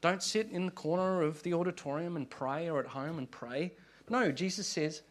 don't 0.00 0.22
sit 0.22 0.50
in 0.50 0.66
the 0.66 0.72
corner 0.72 1.22
of 1.22 1.42
the 1.42 1.54
auditorium 1.54 2.16
and 2.16 2.28
pray 2.28 2.68
or 2.68 2.80
at 2.80 2.86
home 2.86 3.18
and 3.18 3.30
pray. 3.30 3.72
No, 4.08 4.32
Jesus 4.32 4.66
says, 4.66 5.02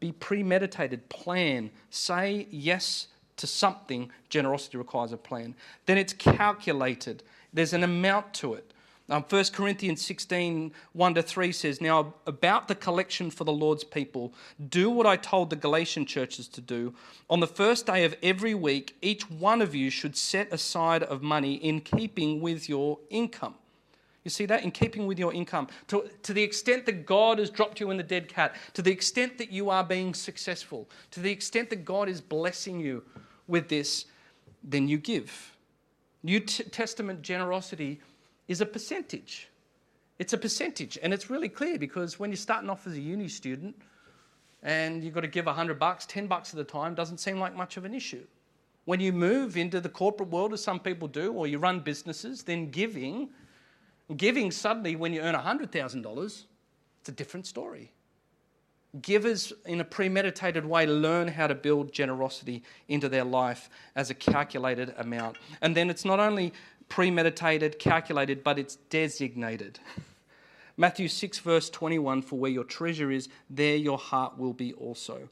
be 0.00 0.12
premeditated, 0.12 1.08
plan, 1.08 1.70
say 1.90 2.46
yes 2.50 3.08
to 3.36 3.46
something, 3.46 4.10
generosity 4.28 4.78
requires 4.78 5.12
a 5.12 5.16
plan. 5.16 5.54
Then 5.86 5.98
it's 5.98 6.12
calculated, 6.12 7.22
there's 7.52 7.72
an 7.72 7.84
amount 7.84 8.34
to 8.34 8.54
it. 8.54 8.72
Um, 9.08 9.24
1 9.28 9.44
Corinthians 9.52 10.04
16, 10.04 10.72
1 10.92 11.14
to 11.14 11.22
3 11.22 11.52
says, 11.52 11.80
Now 11.80 12.14
about 12.26 12.66
the 12.66 12.74
collection 12.74 13.30
for 13.30 13.44
the 13.44 13.52
Lord's 13.52 13.84
people, 13.84 14.34
do 14.68 14.90
what 14.90 15.06
I 15.06 15.16
told 15.16 15.50
the 15.50 15.56
Galatian 15.56 16.06
churches 16.06 16.48
to 16.48 16.60
do. 16.60 16.92
On 17.30 17.38
the 17.38 17.46
first 17.46 17.86
day 17.86 18.04
of 18.04 18.16
every 18.22 18.54
week, 18.54 18.96
each 19.00 19.30
one 19.30 19.62
of 19.62 19.76
you 19.76 19.90
should 19.90 20.16
set 20.16 20.52
aside 20.52 21.04
of 21.04 21.22
money 21.22 21.54
in 21.54 21.80
keeping 21.82 22.40
with 22.40 22.68
your 22.68 22.98
income. 23.08 23.54
You 24.24 24.30
see 24.30 24.46
that? 24.46 24.64
In 24.64 24.72
keeping 24.72 25.06
with 25.06 25.20
your 25.20 25.32
income. 25.32 25.68
To, 25.86 26.10
to 26.24 26.32
the 26.32 26.42
extent 26.42 26.84
that 26.86 27.06
God 27.06 27.38
has 27.38 27.48
dropped 27.48 27.78
you 27.78 27.92
in 27.92 27.96
the 27.96 28.02
dead 28.02 28.28
cat, 28.28 28.56
to 28.74 28.82
the 28.82 28.90
extent 28.90 29.38
that 29.38 29.52
you 29.52 29.70
are 29.70 29.84
being 29.84 30.14
successful, 30.14 30.88
to 31.12 31.20
the 31.20 31.30
extent 31.30 31.70
that 31.70 31.84
God 31.84 32.08
is 32.08 32.20
blessing 32.20 32.80
you 32.80 33.04
with 33.46 33.68
this, 33.68 34.06
then 34.62 34.88
you 34.88 34.98
give. 34.98 35.56
New 36.22 36.40
Testament 36.40 37.22
generosity 37.22 38.00
is 38.48 38.60
a 38.60 38.66
percentage. 38.66 39.48
It's 40.18 40.32
a 40.32 40.38
percentage, 40.38 40.98
and 41.02 41.12
it's 41.12 41.28
really 41.28 41.48
clear 41.48 41.78
because 41.78 42.18
when 42.18 42.30
you're 42.30 42.36
starting 42.36 42.70
off 42.70 42.86
as 42.86 42.94
a 42.94 43.00
uni 43.00 43.28
student 43.28 43.76
and 44.62 45.04
you've 45.04 45.14
got 45.14 45.20
to 45.20 45.28
give 45.28 45.46
100 45.46 45.78
bucks, 45.78 46.06
10 46.06 46.26
bucks 46.26 46.54
at 46.54 46.60
a 46.60 46.64
time 46.64 46.94
doesn't 46.94 47.18
seem 47.18 47.38
like 47.38 47.54
much 47.54 47.76
of 47.76 47.84
an 47.84 47.94
issue. 47.94 48.26
When 48.86 49.00
you 49.00 49.12
move 49.12 49.56
into 49.56 49.80
the 49.80 49.88
corporate 49.88 50.30
world, 50.30 50.52
as 50.52 50.62
some 50.62 50.80
people 50.80 51.06
do, 51.06 51.32
or 51.32 51.46
you 51.46 51.58
run 51.58 51.80
businesses, 51.80 52.44
then 52.44 52.70
giving, 52.70 53.28
giving 54.16 54.50
suddenly 54.50 54.96
when 54.96 55.12
you 55.12 55.20
earn 55.20 55.34
$100,000, 55.34 56.44
it's 57.00 57.08
a 57.08 57.12
different 57.12 57.46
story. 57.46 57.92
Givers, 59.02 59.52
in 59.64 59.80
a 59.80 59.84
premeditated 59.84 60.64
way, 60.64 60.86
learn 60.86 61.28
how 61.28 61.46
to 61.46 61.54
build 61.54 61.92
generosity 61.92 62.62
into 62.88 63.08
their 63.08 63.24
life 63.24 63.68
as 63.94 64.10
a 64.10 64.14
calculated 64.14 64.94
amount. 64.98 65.38
And 65.60 65.76
then 65.76 65.90
it's 65.90 66.04
not 66.04 66.20
only 66.20 66.52
premeditated, 66.88 67.78
calculated, 67.78 68.44
but 68.44 68.58
it's 68.58 68.76
designated. 68.90 69.80
Matthew 70.76 71.08
6, 71.08 71.38
verse 71.40 71.70
21 71.70 72.22
For 72.22 72.38
where 72.38 72.50
your 72.50 72.64
treasure 72.64 73.10
is, 73.10 73.28
there 73.50 73.76
your 73.76 73.98
heart 73.98 74.38
will 74.38 74.52
be 74.52 74.72
also. 74.74 75.28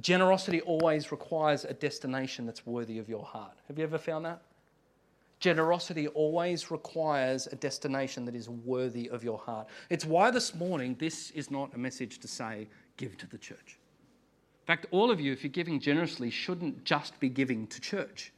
Generosity 0.00 0.60
always 0.62 1.10
requires 1.10 1.64
a 1.64 1.72
destination 1.72 2.46
that's 2.46 2.66
worthy 2.66 2.98
of 2.98 3.08
your 3.08 3.24
heart. 3.24 3.52
Have 3.68 3.78
you 3.78 3.84
ever 3.84 3.98
found 3.98 4.24
that? 4.26 4.42
Generosity 5.38 6.08
always 6.08 6.70
requires 6.70 7.46
a 7.48 7.56
destination 7.56 8.24
that 8.24 8.34
is 8.34 8.48
worthy 8.48 9.08
of 9.10 9.22
your 9.22 9.38
heart. 9.38 9.68
It's 9.90 10.06
why 10.06 10.30
this 10.30 10.54
morning 10.54 10.96
this 10.98 11.30
is 11.32 11.50
not 11.50 11.74
a 11.74 11.78
message 11.78 12.18
to 12.20 12.28
say, 12.28 12.68
give 12.96 13.18
to 13.18 13.26
the 13.26 13.38
church. 13.38 13.78
In 14.62 14.66
fact, 14.66 14.86
all 14.90 15.10
of 15.10 15.20
you, 15.20 15.32
if 15.32 15.44
you're 15.44 15.50
giving 15.50 15.78
generously, 15.78 16.30
shouldn't 16.30 16.84
just 16.84 17.20
be 17.20 17.28
giving 17.28 17.66
to 17.68 17.80
church. 17.80 18.32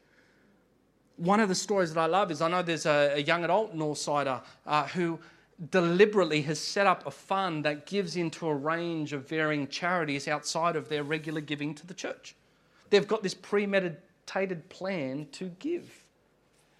One 1.16 1.40
of 1.40 1.48
the 1.48 1.54
stories 1.54 1.94
that 1.94 2.00
I 2.00 2.06
love 2.06 2.30
is 2.30 2.42
I 2.42 2.48
know 2.48 2.62
there's 2.62 2.86
a, 2.86 3.14
a 3.14 3.22
young 3.22 3.44
adult 3.44 3.76
Northsider 3.76 4.42
uh, 4.66 4.86
who 4.88 5.18
deliberately 5.70 6.42
has 6.42 6.60
set 6.60 6.86
up 6.86 7.06
a 7.06 7.10
fund 7.10 7.64
that 7.64 7.86
gives 7.86 8.16
into 8.16 8.46
a 8.46 8.54
range 8.54 9.12
of 9.12 9.28
varying 9.28 9.66
charities 9.68 10.28
outside 10.28 10.76
of 10.76 10.88
their 10.88 11.02
regular 11.02 11.40
giving 11.40 11.74
to 11.74 11.86
the 11.86 11.94
church. 11.94 12.36
They've 12.90 13.08
got 13.08 13.22
this 13.22 13.34
premeditated 13.34 14.68
plan 14.68 15.28
to 15.32 15.46
give. 15.58 16.04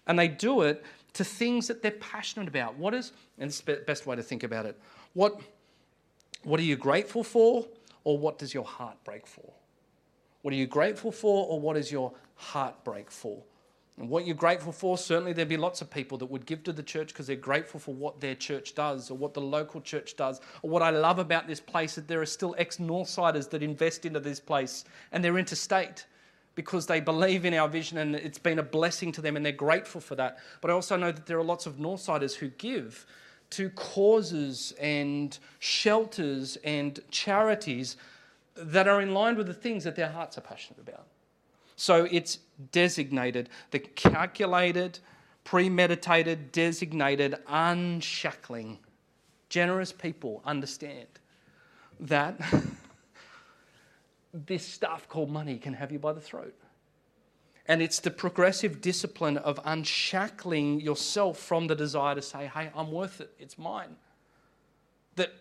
And 0.09 0.17
they 0.17 0.27
do 0.27 0.63
it 0.63 0.83
to 1.13 1.23
things 1.23 1.67
that 1.67 1.81
they're 1.81 1.91
passionate 1.91 2.47
about. 2.47 2.75
What 2.75 2.93
is, 2.93 3.13
and 3.37 3.47
it's 3.47 3.61
the 3.61 3.81
best 3.87 4.05
way 4.05 4.15
to 4.15 4.23
think 4.23 4.43
about 4.43 4.65
it, 4.65 4.77
what, 5.13 5.39
what 6.43 6.59
are 6.59 6.63
you 6.63 6.75
grateful 6.75 7.23
for, 7.23 7.65
or 8.03 8.17
what 8.17 8.39
does 8.39 8.53
your 8.53 8.65
heart 8.65 8.97
break 9.05 9.27
for? 9.27 9.53
What 10.41 10.53
are 10.53 10.57
you 10.57 10.67
grateful 10.67 11.11
for, 11.11 11.47
or 11.47 11.59
what 11.59 11.77
is 11.77 11.91
your 11.91 12.11
heart 12.35 12.83
break 12.83 13.11
for? 13.11 13.41
And 13.99 14.09
what 14.09 14.25
you're 14.25 14.35
grateful 14.35 14.71
for, 14.71 14.97
certainly 14.97 15.33
there'd 15.33 15.49
be 15.49 15.57
lots 15.57 15.81
of 15.81 15.91
people 15.91 16.17
that 16.19 16.25
would 16.25 16.45
give 16.45 16.63
to 16.63 16.73
the 16.73 16.81
church 16.81 17.09
because 17.09 17.27
they're 17.27 17.35
grateful 17.35 17.79
for 17.79 17.93
what 17.93 18.19
their 18.19 18.33
church 18.33 18.73
does 18.73 19.11
or 19.11 19.17
what 19.17 19.33
the 19.33 19.41
local 19.41 19.81
church 19.81 20.15
does. 20.15 20.39
Or 20.63 20.69
what 20.69 20.81
I 20.81 20.89
love 20.89 21.19
about 21.19 21.47
this 21.47 21.59
place 21.59 21.97
is 21.97 22.05
there 22.05 22.21
are 22.21 22.25
still 22.25 22.55
ex 22.57 22.77
Northsiders 22.77 23.49
that 23.49 23.61
invest 23.61 24.05
into 24.05 24.21
this 24.21 24.39
place 24.39 24.85
and 25.11 25.23
they're 25.23 25.37
interstate 25.37 26.05
because 26.59 26.87
they 26.87 26.99
believe 26.99 27.45
in 27.45 27.53
our 27.53 27.69
vision 27.69 27.99
and 27.99 28.13
it's 28.17 28.37
been 28.37 28.59
a 28.59 28.63
blessing 28.63 29.13
to 29.13 29.21
them 29.21 29.37
and 29.37 29.45
they're 29.45 29.53
grateful 29.53 30.01
for 30.01 30.15
that. 30.15 30.39
But 30.59 30.69
I 30.69 30.73
also 30.73 30.97
know 30.97 31.09
that 31.09 31.25
there 31.25 31.39
are 31.39 31.43
lots 31.43 31.65
of 31.65 31.77
Northsiders 31.77 32.35
who 32.35 32.49
give 32.49 33.05
to 33.51 33.69
causes 33.69 34.73
and 34.77 35.39
shelters 35.59 36.57
and 36.65 36.99
charities 37.11 37.95
that 38.57 38.89
are 38.89 38.99
in 38.99 39.13
line 39.13 39.37
with 39.37 39.47
the 39.47 39.53
things 39.53 39.85
that 39.85 39.95
their 39.95 40.09
hearts 40.09 40.37
are 40.37 40.41
passionate 40.41 40.81
about. 40.85 41.05
So 41.77 42.09
it's 42.11 42.39
designated, 42.73 43.47
the 43.71 43.79
calculated, 43.79 44.99
premeditated, 45.45 46.51
designated, 46.51 47.37
unshackling. 47.47 48.79
Generous 49.47 49.93
people 49.93 50.41
understand 50.43 51.07
that 52.01 52.37
this 54.33 54.65
stuff 54.65 55.07
called 55.07 55.29
money 55.29 55.57
can 55.57 55.73
have 55.73 55.91
you 55.91 55.99
by 55.99 56.13
the 56.13 56.21
throat. 56.21 56.55
And 57.67 57.81
it's 57.81 57.99
the 57.99 58.11
progressive 58.11 58.81
discipline 58.81 59.37
of 59.37 59.59
unshackling 59.63 60.81
yourself 60.81 61.37
from 61.37 61.67
the 61.67 61.75
desire 61.75 62.15
to 62.15 62.21
say, 62.21 62.49
hey, 62.53 62.71
I'm 62.75 62.91
worth 62.91 63.21
it, 63.21 63.31
it's 63.39 63.57
mine. 63.57 63.95
That 65.15 65.31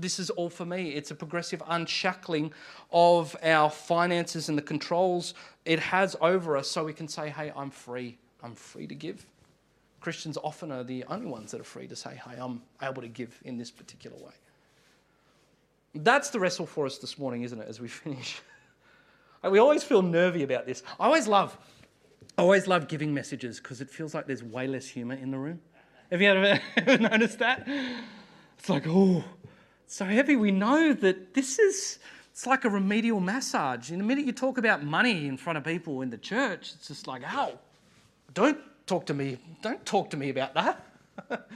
this 0.00 0.18
is 0.18 0.30
all 0.30 0.50
for 0.50 0.64
me. 0.64 0.90
It's 0.90 1.10
a 1.10 1.14
progressive 1.14 1.62
unshackling 1.66 2.52
of 2.92 3.34
our 3.42 3.70
finances 3.70 4.48
and 4.48 4.56
the 4.56 4.62
controls 4.62 5.34
it 5.64 5.80
has 5.80 6.14
over 6.20 6.56
us 6.56 6.68
so 6.68 6.84
we 6.84 6.92
can 6.92 7.08
say, 7.08 7.30
hey, 7.30 7.52
I'm 7.56 7.70
free. 7.70 8.18
I'm 8.42 8.54
free 8.54 8.86
to 8.86 8.94
give. 8.94 9.26
Christians 10.00 10.36
often 10.44 10.70
are 10.70 10.84
the 10.84 11.04
only 11.04 11.26
ones 11.26 11.50
that 11.50 11.60
are 11.60 11.64
free 11.64 11.88
to 11.88 11.96
say, 11.96 12.20
hey, 12.28 12.36
I'm 12.38 12.62
able 12.82 13.02
to 13.02 13.08
give 13.08 13.40
in 13.44 13.56
this 13.56 13.70
particular 13.70 14.16
way. 14.16 14.34
That's 16.02 16.30
the 16.30 16.40
wrestle 16.40 16.66
for 16.66 16.86
us 16.86 16.98
this 16.98 17.18
morning, 17.18 17.42
isn't 17.42 17.58
it, 17.58 17.68
as 17.68 17.80
we 17.80 17.88
finish? 18.02 18.40
we 19.48 19.58
always 19.58 19.84
feel 19.84 20.02
nervy 20.02 20.42
about 20.42 20.66
this. 20.66 20.82
I 20.98 21.06
always 21.06 21.28
love, 21.28 21.56
I 22.36 22.42
always 22.42 22.66
love 22.66 22.88
giving 22.88 23.14
messages 23.14 23.60
because 23.60 23.80
it 23.80 23.88
feels 23.88 24.14
like 24.14 24.26
there's 24.26 24.42
way 24.42 24.66
less 24.66 24.86
humour 24.86 25.14
in 25.14 25.30
the 25.30 25.38
room. 25.38 25.60
Have 26.10 26.20
you 26.20 26.28
ever, 26.30 26.60
ever 26.76 26.98
noticed 26.98 27.38
that? 27.38 27.68
It's 28.58 28.68
like, 28.68 28.84
oh, 28.86 29.24
so 29.86 30.04
heavy, 30.04 30.36
we 30.36 30.50
know 30.50 30.92
that 30.92 31.34
this 31.34 31.58
is 31.58 31.98
it's 32.36 32.46
like 32.46 32.66
a 32.66 32.68
remedial 32.68 33.18
massage. 33.18 33.90
In 33.90 33.98
the 33.98 34.04
minute 34.04 34.26
you 34.26 34.32
talk 34.32 34.58
about 34.58 34.84
money 34.84 35.26
in 35.26 35.38
front 35.38 35.56
of 35.56 35.64
people 35.64 36.02
in 36.02 36.10
the 36.10 36.18
church, 36.18 36.72
it's 36.74 36.88
just 36.88 37.06
like, 37.06 37.22
ow, 37.26 37.58
don't 38.34 38.58
talk 38.86 39.06
to 39.06 39.14
me, 39.14 39.38
don't 39.62 39.84
talk 39.86 40.10
to 40.10 40.18
me 40.18 40.28
about 40.28 40.52
that. 40.52 40.84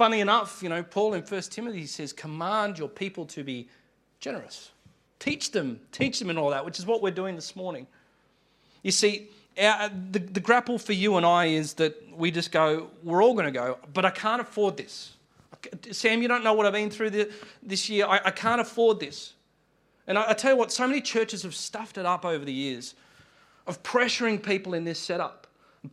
Funny 0.00 0.20
enough, 0.20 0.62
you 0.62 0.70
know, 0.70 0.82
Paul 0.82 1.12
in 1.12 1.20
1 1.20 1.42
Timothy 1.42 1.84
says, 1.84 2.14
command 2.14 2.78
your 2.78 2.88
people 2.88 3.26
to 3.26 3.44
be 3.44 3.68
generous. 4.18 4.70
Teach 5.18 5.50
them, 5.50 5.78
teach 5.92 6.18
them 6.18 6.30
and 6.30 6.38
all 6.38 6.48
that, 6.48 6.64
which 6.64 6.78
is 6.78 6.86
what 6.86 7.02
we're 7.02 7.10
doing 7.10 7.34
this 7.34 7.54
morning. 7.54 7.86
You 8.82 8.92
see, 8.92 9.28
our, 9.60 9.82
uh, 9.82 9.88
the, 10.10 10.20
the 10.20 10.40
grapple 10.40 10.78
for 10.78 10.94
you 10.94 11.18
and 11.18 11.26
I 11.26 11.48
is 11.48 11.74
that 11.74 12.02
we 12.16 12.30
just 12.30 12.50
go, 12.50 12.88
we're 13.02 13.22
all 13.22 13.34
going 13.34 13.44
to 13.44 13.50
go, 13.50 13.78
but 13.92 14.06
I 14.06 14.10
can't 14.10 14.40
afford 14.40 14.78
this. 14.78 15.16
Sam, 15.90 16.22
you 16.22 16.28
don't 16.28 16.42
know 16.42 16.54
what 16.54 16.64
I've 16.64 16.72
been 16.72 16.88
through 16.88 17.10
the, 17.10 17.30
this 17.62 17.90
year. 17.90 18.06
I, 18.06 18.22
I, 18.24 18.30
can't 18.30 18.62
afford 18.62 19.00
this. 19.00 19.34
And 20.06 20.16
I, 20.16 20.30
I 20.30 20.32
tell 20.32 20.52
you 20.52 20.56
what, 20.56 20.72
so 20.72 20.86
many 20.86 21.02
churches 21.02 21.42
have 21.42 21.54
stuffed 21.54 21.98
it 21.98 22.06
up 22.06 22.24
over 22.24 22.42
the 22.42 22.54
years 22.54 22.94
of 23.66 23.82
pressuring 23.82 24.42
people 24.42 24.72
in 24.72 24.84
this 24.84 24.98
setup 24.98 25.39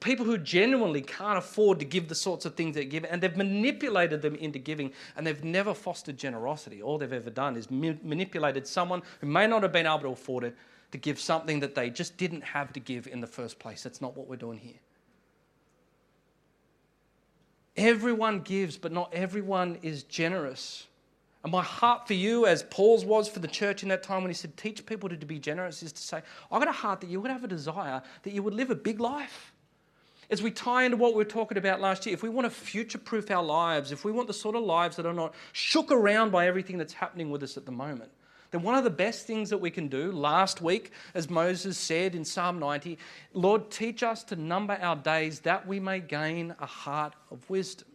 People 0.02 0.26
who 0.26 0.38
genuinely 0.38 1.02
can't 1.02 1.38
afford 1.38 1.80
to 1.80 1.86
give 1.86 2.10
the 2.10 2.15
sorts 2.15 2.45
of 2.45 2.56
things 2.56 2.76
they 2.76 2.84
give, 2.84 3.06
and 3.06 3.23
they've 3.23 3.38
manipulated 3.38 4.21
them 4.21 4.36
into 4.36 4.60
giving, 4.60 4.91
and 5.15 5.26
they've 5.26 5.43
never 5.45 5.73
fostered 5.73 6.17
generosity. 6.17 6.82
All 6.82 6.97
they've 6.97 7.13
ever 7.13 7.30
done 7.30 7.56
is 7.56 7.71
ma- 7.71 7.93
manipulated 8.04 8.67
someone 8.67 9.02
who 9.21 9.28
may 9.28 9.47
not 9.47 9.63
have 9.63 9.71
been 9.71 9.86
able 9.86 10.00
to 10.00 10.08
afford 10.10 10.43
it 10.43 10.58
to 10.91 10.97
give 10.97 11.19
something 11.19 11.62
that 11.62 11.73
they 11.73 11.89
just 11.89 12.17
didn't 12.17 12.43
have 12.43 12.73
to 12.73 12.82
give 12.82 13.08
in 13.08 13.21
the 13.21 13.28
first 13.28 13.60
place. 13.60 13.82
That's 13.84 14.02
not 14.02 14.15
what 14.17 14.28
we're 14.28 14.36
doing 14.36 14.60
here. 14.60 14.80
Everyone 17.78 18.41
gives, 18.41 18.78
but 18.78 18.91
not 18.91 19.13
everyone 19.13 19.78
is 19.84 20.04
generous. 20.04 20.88
And 21.43 21.52
my 21.52 21.63
heart 21.63 22.08
for 22.08 22.13
you, 22.13 22.45
as 22.45 22.63
Paul's 22.63 23.06
was 23.06 23.30
for 23.30 23.39
the 23.39 23.47
church 23.47 23.84
in 23.84 23.89
that 23.89 24.04
time 24.04 24.21
when 24.21 24.30
he 24.30 24.34
said, 24.34 24.58
teach 24.58 24.86
people 24.86 25.08
to 25.08 25.15
be 25.15 25.39
generous, 25.39 25.82
is 25.82 25.93
to 25.93 26.02
say, 26.02 26.21
I've 26.52 26.60
got 26.60 26.67
a 26.67 26.73
heart 26.73 27.00
that 27.02 27.10
you 27.10 27.21
would 27.21 27.32
have 27.32 27.45
a 27.45 27.47
desire 27.47 28.02
that 28.23 28.34
you 28.34 28.43
would 28.43 28.54
live 28.54 28.69
a 28.69 28.76
big 28.76 29.00
life. 29.00 29.54
As 30.30 30.42
we 30.42 30.52
tie 30.52 30.84
into 30.84 30.98
what 30.98 31.13
we 31.13 31.18
were 31.18 31.26
talking 31.26 31.58
about 31.58 31.80
last 31.80 32.06
year, 32.06 32.13
if 32.13 32.22
we 32.22 32.30
want 32.30 32.46
to 32.46 32.50
future 32.50 32.98
proof 32.98 33.32
our 33.32 33.44
lives, 33.44 33.92
if 33.92 34.04
we 34.04 34.12
want 34.12 34.28
the 34.28 34.34
sort 34.34 34.56
of 34.56 34.63
lives 34.63 34.98
that 34.98 35.06
are 35.06 35.13
not 35.13 35.34
shook 35.54 35.92
around 35.92 36.32
by 36.32 36.48
everything 36.48 36.78
that's 36.78 36.94
happening 36.94 37.32
with 37.32 37.44
us 37.44 37.56
at 37.56 37.66
the 37.66 37.72
moment, 37.72 38.12
then 38.52 38.62
one 38.62 38.76
of 38.76 38.84
the 38.84 38.90
best 38.90 39.26
things 39.26 39.50
that 39.50 39.58
we 39.58 39.72
can 39.72 39.88
do 39.88 40.12
last 40.12 40.62
week, 40.62 40.92
as 41.13 41.30
Moses 41.30 41.78
said 41.78 42.16
in 42.16 42.26
Psalm 42.26 42.60
90, 42.60 42.98
Lord, 43.34 43.70
teach 43.72 44.04
us 44.04 44.24
to 44.26 44.36
number 44.36 44.78
our 44.82 44.96
days 44.96 45.42
that 45.42 45.66
we 45.66 45.80
may 45.80 46.00
gain 46.00 46.56
a 46.60 46.66
heart 46.66 47.13
of 47.32 47.50
wisdom 47.50 47.88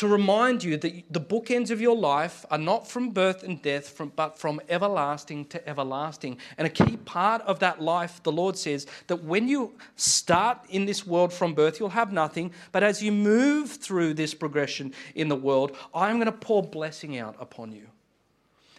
to 0.00 0.08
remind 0.08 0.64
you 0.64 0.78
that 0.78 1.12
the 1.12 1.20
bookends 1.20 1.70
of 1.70 1.78
your 1.78 1.94
life 1.94 2.46
are 2.50 2.56
not 2.56 2.88
from 2.88 3.10
birth 3.10 3.42
and 3.42 3.60
death, 3.60 3.86
from, 3.86 4.10
but 4.16 4.38
from 4.38 4.58
everlasting 4.70 5.44
to 5.44 5.68
everlasting. 5.68 6.38
And 6.56 6.66
a 6.66 6.70
key 6.70 6.96
part 6.96 7.42
of 7.42 7.58
that 7.58 7.82
life, 7.82 8.22
the 8.22 8.32
Lord 8.32 8.56
says, 8.56 8.86
that 9.08 9.22
when 9.24 9.46
you 9.46 9.74
start 9.96 10.58
in 10.70 10.86
this 10.86 11.06
world 11.06 11.34
from 11.34 11.52
birth, 11.52 11.78
you'll 11.78 11.90
have 11.90 12.14
nothing. 12.14 12.50
But 12.72 12.82
as 12.82 13.02
you 13.02 13.12
move 13.12 13.72
through 13.72 14.14
this 14.14 14.32
progression 14.32 14.94
in 15.14 15.28
the 15.28 15.36
world, 15.36 15.76
I'm 15.94 16.16
going 16.16 16.24
to 16.24 16.32
pour 16.32 16.62
blessing 16.62 17.18
out 17.18 17.36
upon 17.38 17.70
you. 17.70 17.86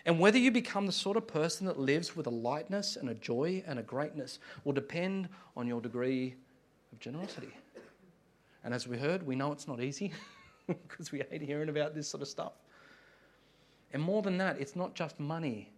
And 0.07 0.19
whether 0.19 0.39
you 0.39 0.49
become 0.49 0.87
the 0.87 0.91
sort 0.91 1.17
of 1.17 1.27
person 1.27 1.67
that 1.67 1.79
lives 1.79 2.15
with 2.15 2.25
a 2.25 2.31
lightness 2.31 2.95
and 2.95 3.09
a 3.09 3.13
joy 3.13 3.63
and 3.67 3.77
a 3.77 3.83
greatness 3.83 4.39
will 4.63 4.73
depend 4.73 5.29
on 5.55 5.67
your 5.67 5.81
degree 5.81 6.33
of 6.91 6.99
generosity. 6.99 7.55
And 8.63 8.73
as 8.73 8.87
we 8.87 8.97
heard, 8.97 9.21
we 9.21 9.35
know 9.35 9.51
it's 9.51 9.67
not 9.67 9.81
easy. 9.81 10.13
because 10.87 11.11
we 11.11 11.23
hate 11.29 11.41
hearing 11.41 11.69
about 11.69 11.95
this 11.95 12.07
sort 12.07 12.21
of 12.21 12.27
stuff. 12.27 12.53
And 13.93 14.01
more 14.01 14.21
than 14.21 14.37
that, 14.37 14.59
it's 14.59 14.75
not 14.75 14.95
just 14.95 15.19
money. 15.19 15.69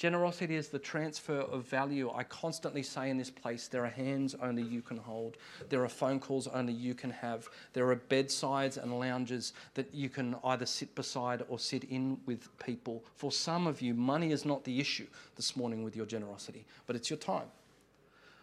Generosity 0.00 0.56
is 0.56 0.68
the 0.68 0.78
transfer 0.78 1.40
of 1.40 1.66
value. 1.66 2.10
I 2.10 2.24
constantly 2.24 2.82
say 2.82 3.10
in 3.10 3.18
this 3.18 3.28
place 3.28 3.68
there 3.68 3.84
are 3.84 3.90
hands 3.90 4.34
only 4.40 4.62
you 4.62 4.80
can 4.80 4.96
hold, 4.96 5.36
there 5.68 5.84
are 5.84 5.90
phone 5.90 6.18
calls 6.18 6.46
only 6.46 6.72
you 6.72 6.94
can 6.94 7.10
have, 7.10 7.50
there 7.74 7.86
are 7.90 7.96
bedsides 7.96 8.78
and 8.78 8.98
lounges 8.98 9.52
that 9.74 9.94
you 9.94 10.08
can 10.08 10.36
either 10.42 10.64
sit 10.64 10.94
beside 10.94 11.42
or 11.50 11.58
sit 11.58 11.84
in 11.84 12.18
with 12.24 12.48
people. 12.58 13.04
For 13.16 13.30
some 13.30 13.66
of 13.66 13.82
you, 13.82 13.92
money 13.92 14.32
is 14.32 14.46
not 14.46 14.64
the 14.64 14.80
issue 14.80 15.06
this 15.36 15.54
morning 15.54 15.84
with 15.84 15.94
your 15.94 16.06
generosity, 16.06 16.64
but 16.86 16.96
it's 16.96 17.10
your 17.10 17.18
time. 17.18 17.48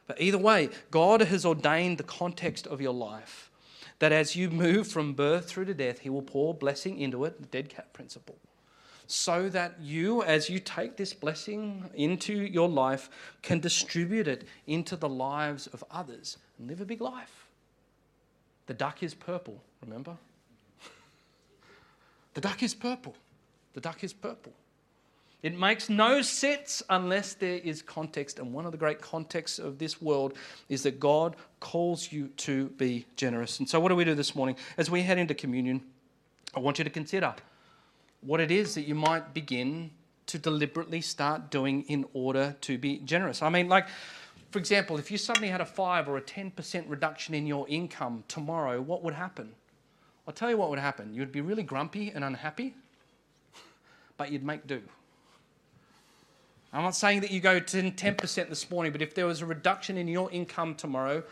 But 0.05 0.21
either 0.21 0.37
way, 0.37 0.69
God 0.91 1.21
has 1.21 1.43
ordained 1.43 1.97
the 1.97 2.03
context 2.03 2.67
of 2.67 2.81
your 2.81 2.93
life 2.93 3.46
that 3.99 4.11
as 4.11 4.35
you 4.35 4.49
move 4.49 4.87
from 4.87 5.13
birth 5.13 5.47
through 5.47 5.65
to 5.65 5.73
death, 5.73 5.99
He 5.99 6.09
will 6.09 6.21
pour 6.21 6.53
blessing 6.53 6.99
into 6.99 7.25
it, 7.25 7.41
the 7.41 7.47
dead 7.47 7.69
cat 7.69 7.93
principle. 7.93 8.37
So 9.07 9.47
that 9.49 9.79
you, 9.79 10.21
as 10.23 10.49
you 10.49 10.59
take 10.59 10.97
this 10.97 11.13
blessing 11.13 11.89
into 11.95 12.33
your 12.33 12.67
life, 12.67 13.09
can 13.41 13.59
distribute 13.59 14.27
it 14.27 14.45
into 14.67 14.95
the 14.95 15.07
lives 15.07 15.67
of 15.67 15.83
others 15.89 16.37
and 16.59 16.67
live 16.67 16.81
a 16.81 16.85
big 16.85 16.99
life. 16.99 17.47
The 18.65 18.73
duck 18.73 19.01
is 19.01 19.13
purple, 19.13 19.61
remember? 19.81 20.17
the 22.33 22.41
duck 22.41 22.61
is 22.61 22.73
purple. 22.73 23.15
The 23.73 23.81
duck 23.81 24.03
is 24.03 24.11
purple. 24.11 24.53
It 25.43 25.57
makes 25.57 25.87
no 25.87 26.21
sense 26.23 26.81
unless 26.89 27.35
there 27.35 27.59
is 27.59 27.81
context. 27.81 28.39
And 28.39 28.53
one 28.53 28.65
of 28.65 28.71
the 28.71 28.77
great 28.77 29.01
contexts 29.01 29.59
of 29.59 29.77
this 29.77 30.01
world 30.01 30.33
is 30.67 30.83
that 30.83 30.99
God 30.99 31.35
calls 31.59 32.11
you 32.11 32.29
to 32.37 32.69
be 32.69 33.05
generous. 33.15 33.59
And 33.59 33.69
so, 33.69 33.79
what 33.79 33.89
do 33.89 33.95
we 33.95 34.03
do 34.03 34.15
this 34.15 34.35
morning? 34.35 34.55
As 34.77 34.89
we 34.89 35.03
head 35.03 35.19
into 35.19 35.35
communion, 35.35 35.81
I 36.55 36.59
want 36.59 36.79
you 36.79 36.83
to 36.83 36.89
consider 36.89 37.35
what 38.21 38.39
it 38.39 38.49
is 38.49 38.73
that 38.75 38.87
you 38.87 38.95
might 38.95 39.33
begin 39.33 39.91
to 40.25 40.39
deliberately 40.39 41.01
start 41.01 41.51
doing 41.51 41.83
in 41.83 42.05
order 42.13 42.55
to 42.61 42.77
be 42.77 42.97
generous. 42.99 43.41
I 43.41 43.49
mean, 43.49 43.69
like, 43.69 43.87
for 44.51 44.59
example, 44.59 44.97
if 44.97 45.11
you 45.11 45.17
suddenly 45.17 45.49
had 45.49 45.61
a 45.61 45.65
5 45.65 46.09
or 46.09 46.17
a 46.17 46.21
10% 46.21 46.85
reduction 46.87 47.33
in 47.33 47.45
your 47.45 47.67
income 47.69 48.23
tomorrow, 48.27 48.81
what 48.81 49.03
would 49.03 49.13
happen? 49.13 49.53
I'll 50.27 50.33
tell 50.33 50.49
you 50.49 50.57
what 50.57 50.69
would 50.69 50.79
happen. 50.79 51.13
You'd 51.13 51.31
be 51.31 51.41
really 51.41 51.63
grumpy 51.63 52.09
and 52.09 52.23
unhappy, 52.23 52.75
but 54.17 54.31
you'd 54.31 54.43
make 54.43 54.67
do. 54.67 54.81
I'm 56.73 56.83
not 56.83 56.95
saying 56.95 57.21
that 57.21 57.31
you 57.31 57.39
go 57.39 57.59
to 57.59 57.91
10% 57.91 58.49
this 58.49 58.69
morning, 58.69 58.91
but 58.91 59.01
if 59.01 59.15
there 59.15 59.25
was 59.25 59.41
a 59.41 59.45
reduction 59.45 59.97
in 59.97 60.07
your 60.07 60.29
income 60.31 60.75
tomorrow, 60.75 61.23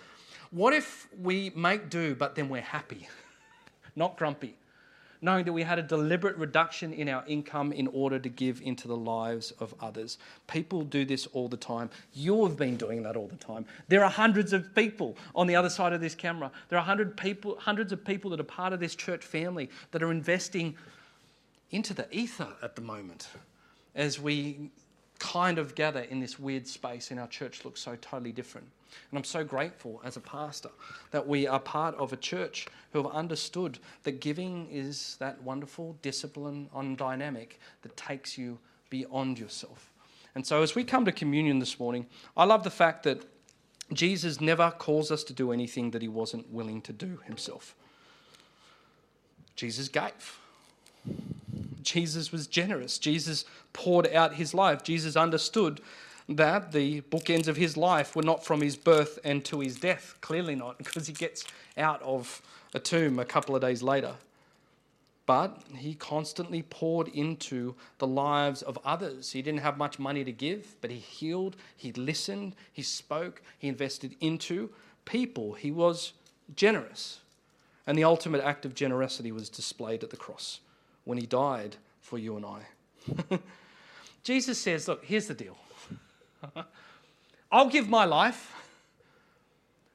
what 0.51 0.73
if 0.73 1.07
we 1.21 1.51
make 1.55 1.89
do, 1.89 2.15
but 2.15 2.35
then 2.35 2.47
we're 2.47 2.61
happy, 2.61 3.07
not 3.95 4.17
grumpy? 4.17 4.55
Knowing 5.21 5.43
that 5.45 5.53
we 5.53 5.63
had 5.63 5.79
a 5.79 5.81
deliberate 5.81 6.37
reduction 6.37 6.93
in 6.93 7.09
our 7.09 7.23
income 7.25 7.71
in 7.71 7.87
order 7.87 8.19
to 8.19 8.29
give 8.29 8.61
into 8.61 8.87
the 8.87 8.95
lives 8.95 9.51
of 9.59 9.73
others. 9.81 10.17
People 10.47 10.83
do 10.83 11.03
this 11.03 11.25
all 11.27 11.47
the 11.47 11.57
time. 11.57 11.89
You've 12.13 12.57
been 12.57 12.77
doing 12.77 13.03
that 13.03 13.15
all 13.15 13.27
the 13.27 13.35
time. 13.37 13.65
There 13.87 14.03
are 14.03 14.11
hundreds 14.11 14.53
of 14.53 14.73
people 14.75 15.17
on 15.33 15.47
the 15.47 15.55
other 15.55 15.69
side 15.69 15.93
of 15.93 16.01
this 16.01 16.15
camera. 16.15 16.51
There 16.69 16.77
are 16.77 16.85
hundred 16.85 17.17
people, 17.17 17.57
hundreds 17.59 17.91
of 17.91 18.05
people 18.05 18.29
that 18.31 18.39
are 18.39 18.43
part 18.43 18.71
of 18.71 18.79
this 18.79 18.95
church 18.95 19.25
family 19.25 19.69
that 19.91 20.03
are 20.03 20.11
investing 20.11 20.75
into 21.71 21.93
the 21.93 22.07
ether 22.15 22.49
at 22.61 22.75
the 22.75 22.81
moment 22.81 23.29
as 23.95 24.19
we 24.19 24.69
kind 25.25 25.57
of 25.57 25.73
gather 25.73 26.01
in 26.01 26.19
this 26.19 26.37
weird 26.37 26.67
space 26.67 27.09
and 27.09 27.19
our 27.19 27.27
church 27.27 27.65
looks 27.65 27.81
so 27.81 27.95
totally 27.95 28.31
different. 28.31 28.67
And 29.09 29.17
I'm 29.17 29.23
so 29.23 29.43
grateful 29.43 29.99
as 30.05 30.17
a 30.17 30.21
pastor 30.21 30.69
that 31.11 31.27
we 31.27 31.47
are 31.47 31.59
part 31.59 31.95
of 31.95 32.13
a 32.13 32.17
church 32.17 32.67
who 32.93 33.01
have 33.01 33.11
understood 33.11 33.79
that 34.03 34.21
giving 34.21 34.67
is 34.71 35.17
that 35.19 35.41
wonderful 35.41 35.97
discipline 36.03 36.69
on 36.73 36.95
dynamic 36.95 37.59
that 37.81 37.97
takes 37.97 38.37
you 38.37 38.59
beyond 38.91 39.39
yourself. 39.39 39.89
And 40.35 40.45
so 40.45 40.61
as 40.61 40.75
we 40.75 40.83
come 40.83 41.05
to 41.05 41.11
communion 41.11 41.57
this 41.57 41.79
morning, 41.79 42.05
I 42.37 42.45
love 42.45 42.63
the 42.63 42.69
fact 42.69 43.03
that 43.03 43.25
Jesus 43.91 44.39
never 44.39 44.71
calls 44.71 45.11
us 45.11 45.23
to 45.25 45.33
do 45.33 45.51
anything 45.51 45.91
that 45.91 46.03
he 46.03 46.07
wasn't 46.07 46.51
willing 46.51 46.81
to 46.83 46.93
do 46.93 47.19
himself. 47.25 47.75
Jesus 49.55 49.87
gave. 49.87 50.39
Jesus 51.85 52.31
was 52.31 52.47
generous. 52.47 52.97
Jesus 52.97 53.45
poured 53.71 54.07
out 54.13 54.33
his 54.33 54.53
life. 54.53 54.83
Jesus 54.83 55.15
understood 55.15 55.79
that 56.27 56.71
the 56.71 57.01
bookends 57.01 57.47
of 57.47 57.55
his 57.55 57.77
life 57.77 58.15
were 58.15 58.23
not 58.23 58.43
from 58.43 58.61
his 58.61 58.75
birth 58.75 59.19
and 59.23 59.45
to 59.45 59.59
his 59.59 59.79
death. 59.79 60.15
Clearly 60.21 60.55
not, 60.55 60.77
because 60.79 61.07
he 61.07 61.13
gets 61.13 61.45
out 61.77 62.01
of 62.01 62.41
a 62.73 62.79
tomb 62.79 63.19
a 63.19 63.25
couple 63.25 63.55
of 63.55 63.61
days 63.61 63.81
later. 63.83 64.15
But 65.27 65.61
he 65.75 65.95
constantly 65.95 66.61
poured 66.61 67.07
into 67.07 67.73
the 67.97 68.05
lives 68.05 68.61
of 68.61 68.77
others. 68.85 69.31
He 69.31 69.41
didn't 69.41 69.61
have 69.61 69.77
much 69.77 69.97
money 69.97 70.23
to 70.23 70.31
give, 70.31 70.75
but 70.81 70.91
he 70.91 70.97
healed, 70.97 71.55
he 71.75 71.91
listened, 71.93 72.55
he 72.71 72.83
spoke, 72.83 73.41
he 73.57 73.67
invested 73.67 74.15
into 74.19 74.69
people. 75.05 75.53
He 75.53 75.71
was 75.71 76.13
generous. 76.55 77.21
And 77.87 77.97
the 77.97 78.03
ultimate 78.03 78.41
act 78.41 78.65
of 78.65 78.75
generosity 78.75 79.31
was 79.31 79.49
displayed 79.49 80.03
at 80.03 80.11
the 80.11 80.17
cross 80.17 80.59
when 81.05 81.17
he 81.17 81.25
died 81.25 81.77
for 82.01 82.17
you 82.17 82.35
and 82.35 82.45
I. 82.45 82.59
Jesus 84.23 84.59
says, 84.59 84.87
Look, 84.87 85.05
here's 85.05 85.27
the 85.27 85.33
deal 85.33 85.57
I'll 87.51 87.69
give 87.69 87.87
my 87.87 88.05
life 88.05 88.51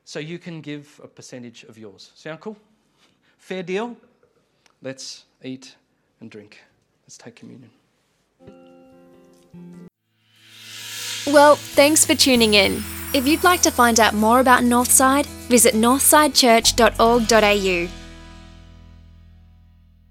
so 0.04 0.18
you 0.18 0.38
can 0.38 0.60
give 0.60 1.00
a 1.04 1.08
percentage 1.08 1.64
of 1.64 1.78
yours. 1.78 2.10
Sound 2.14 2.40
cool? 2.40 2.56
Fair 3.38 3.62
deal? 3.62 3.96
Let's 4.82 5.24
eat 5.42 5.76
and 6.20 6.30
drink. 6.30 6.62
Let's 7.04 7.18
take 7.18 7.36
communion. 7.36 7.70
Well, 11.26 11.56
thanks 11.56 12.04
for 12.04 12.14
tuning 12.14 12.54
in. 12.54 12.82
If 13.12 13.28
you'd 13.28 13.44
like 13.44 13.60
to 13.62 13.70
find 13.70 14.00
out 14.00 14.14
more 14.14 14.40
about 14.40 14.62
Northside, 14.62 15.26
visit 15.48 15.74
northsidechurch.org.au. 15.74 17.99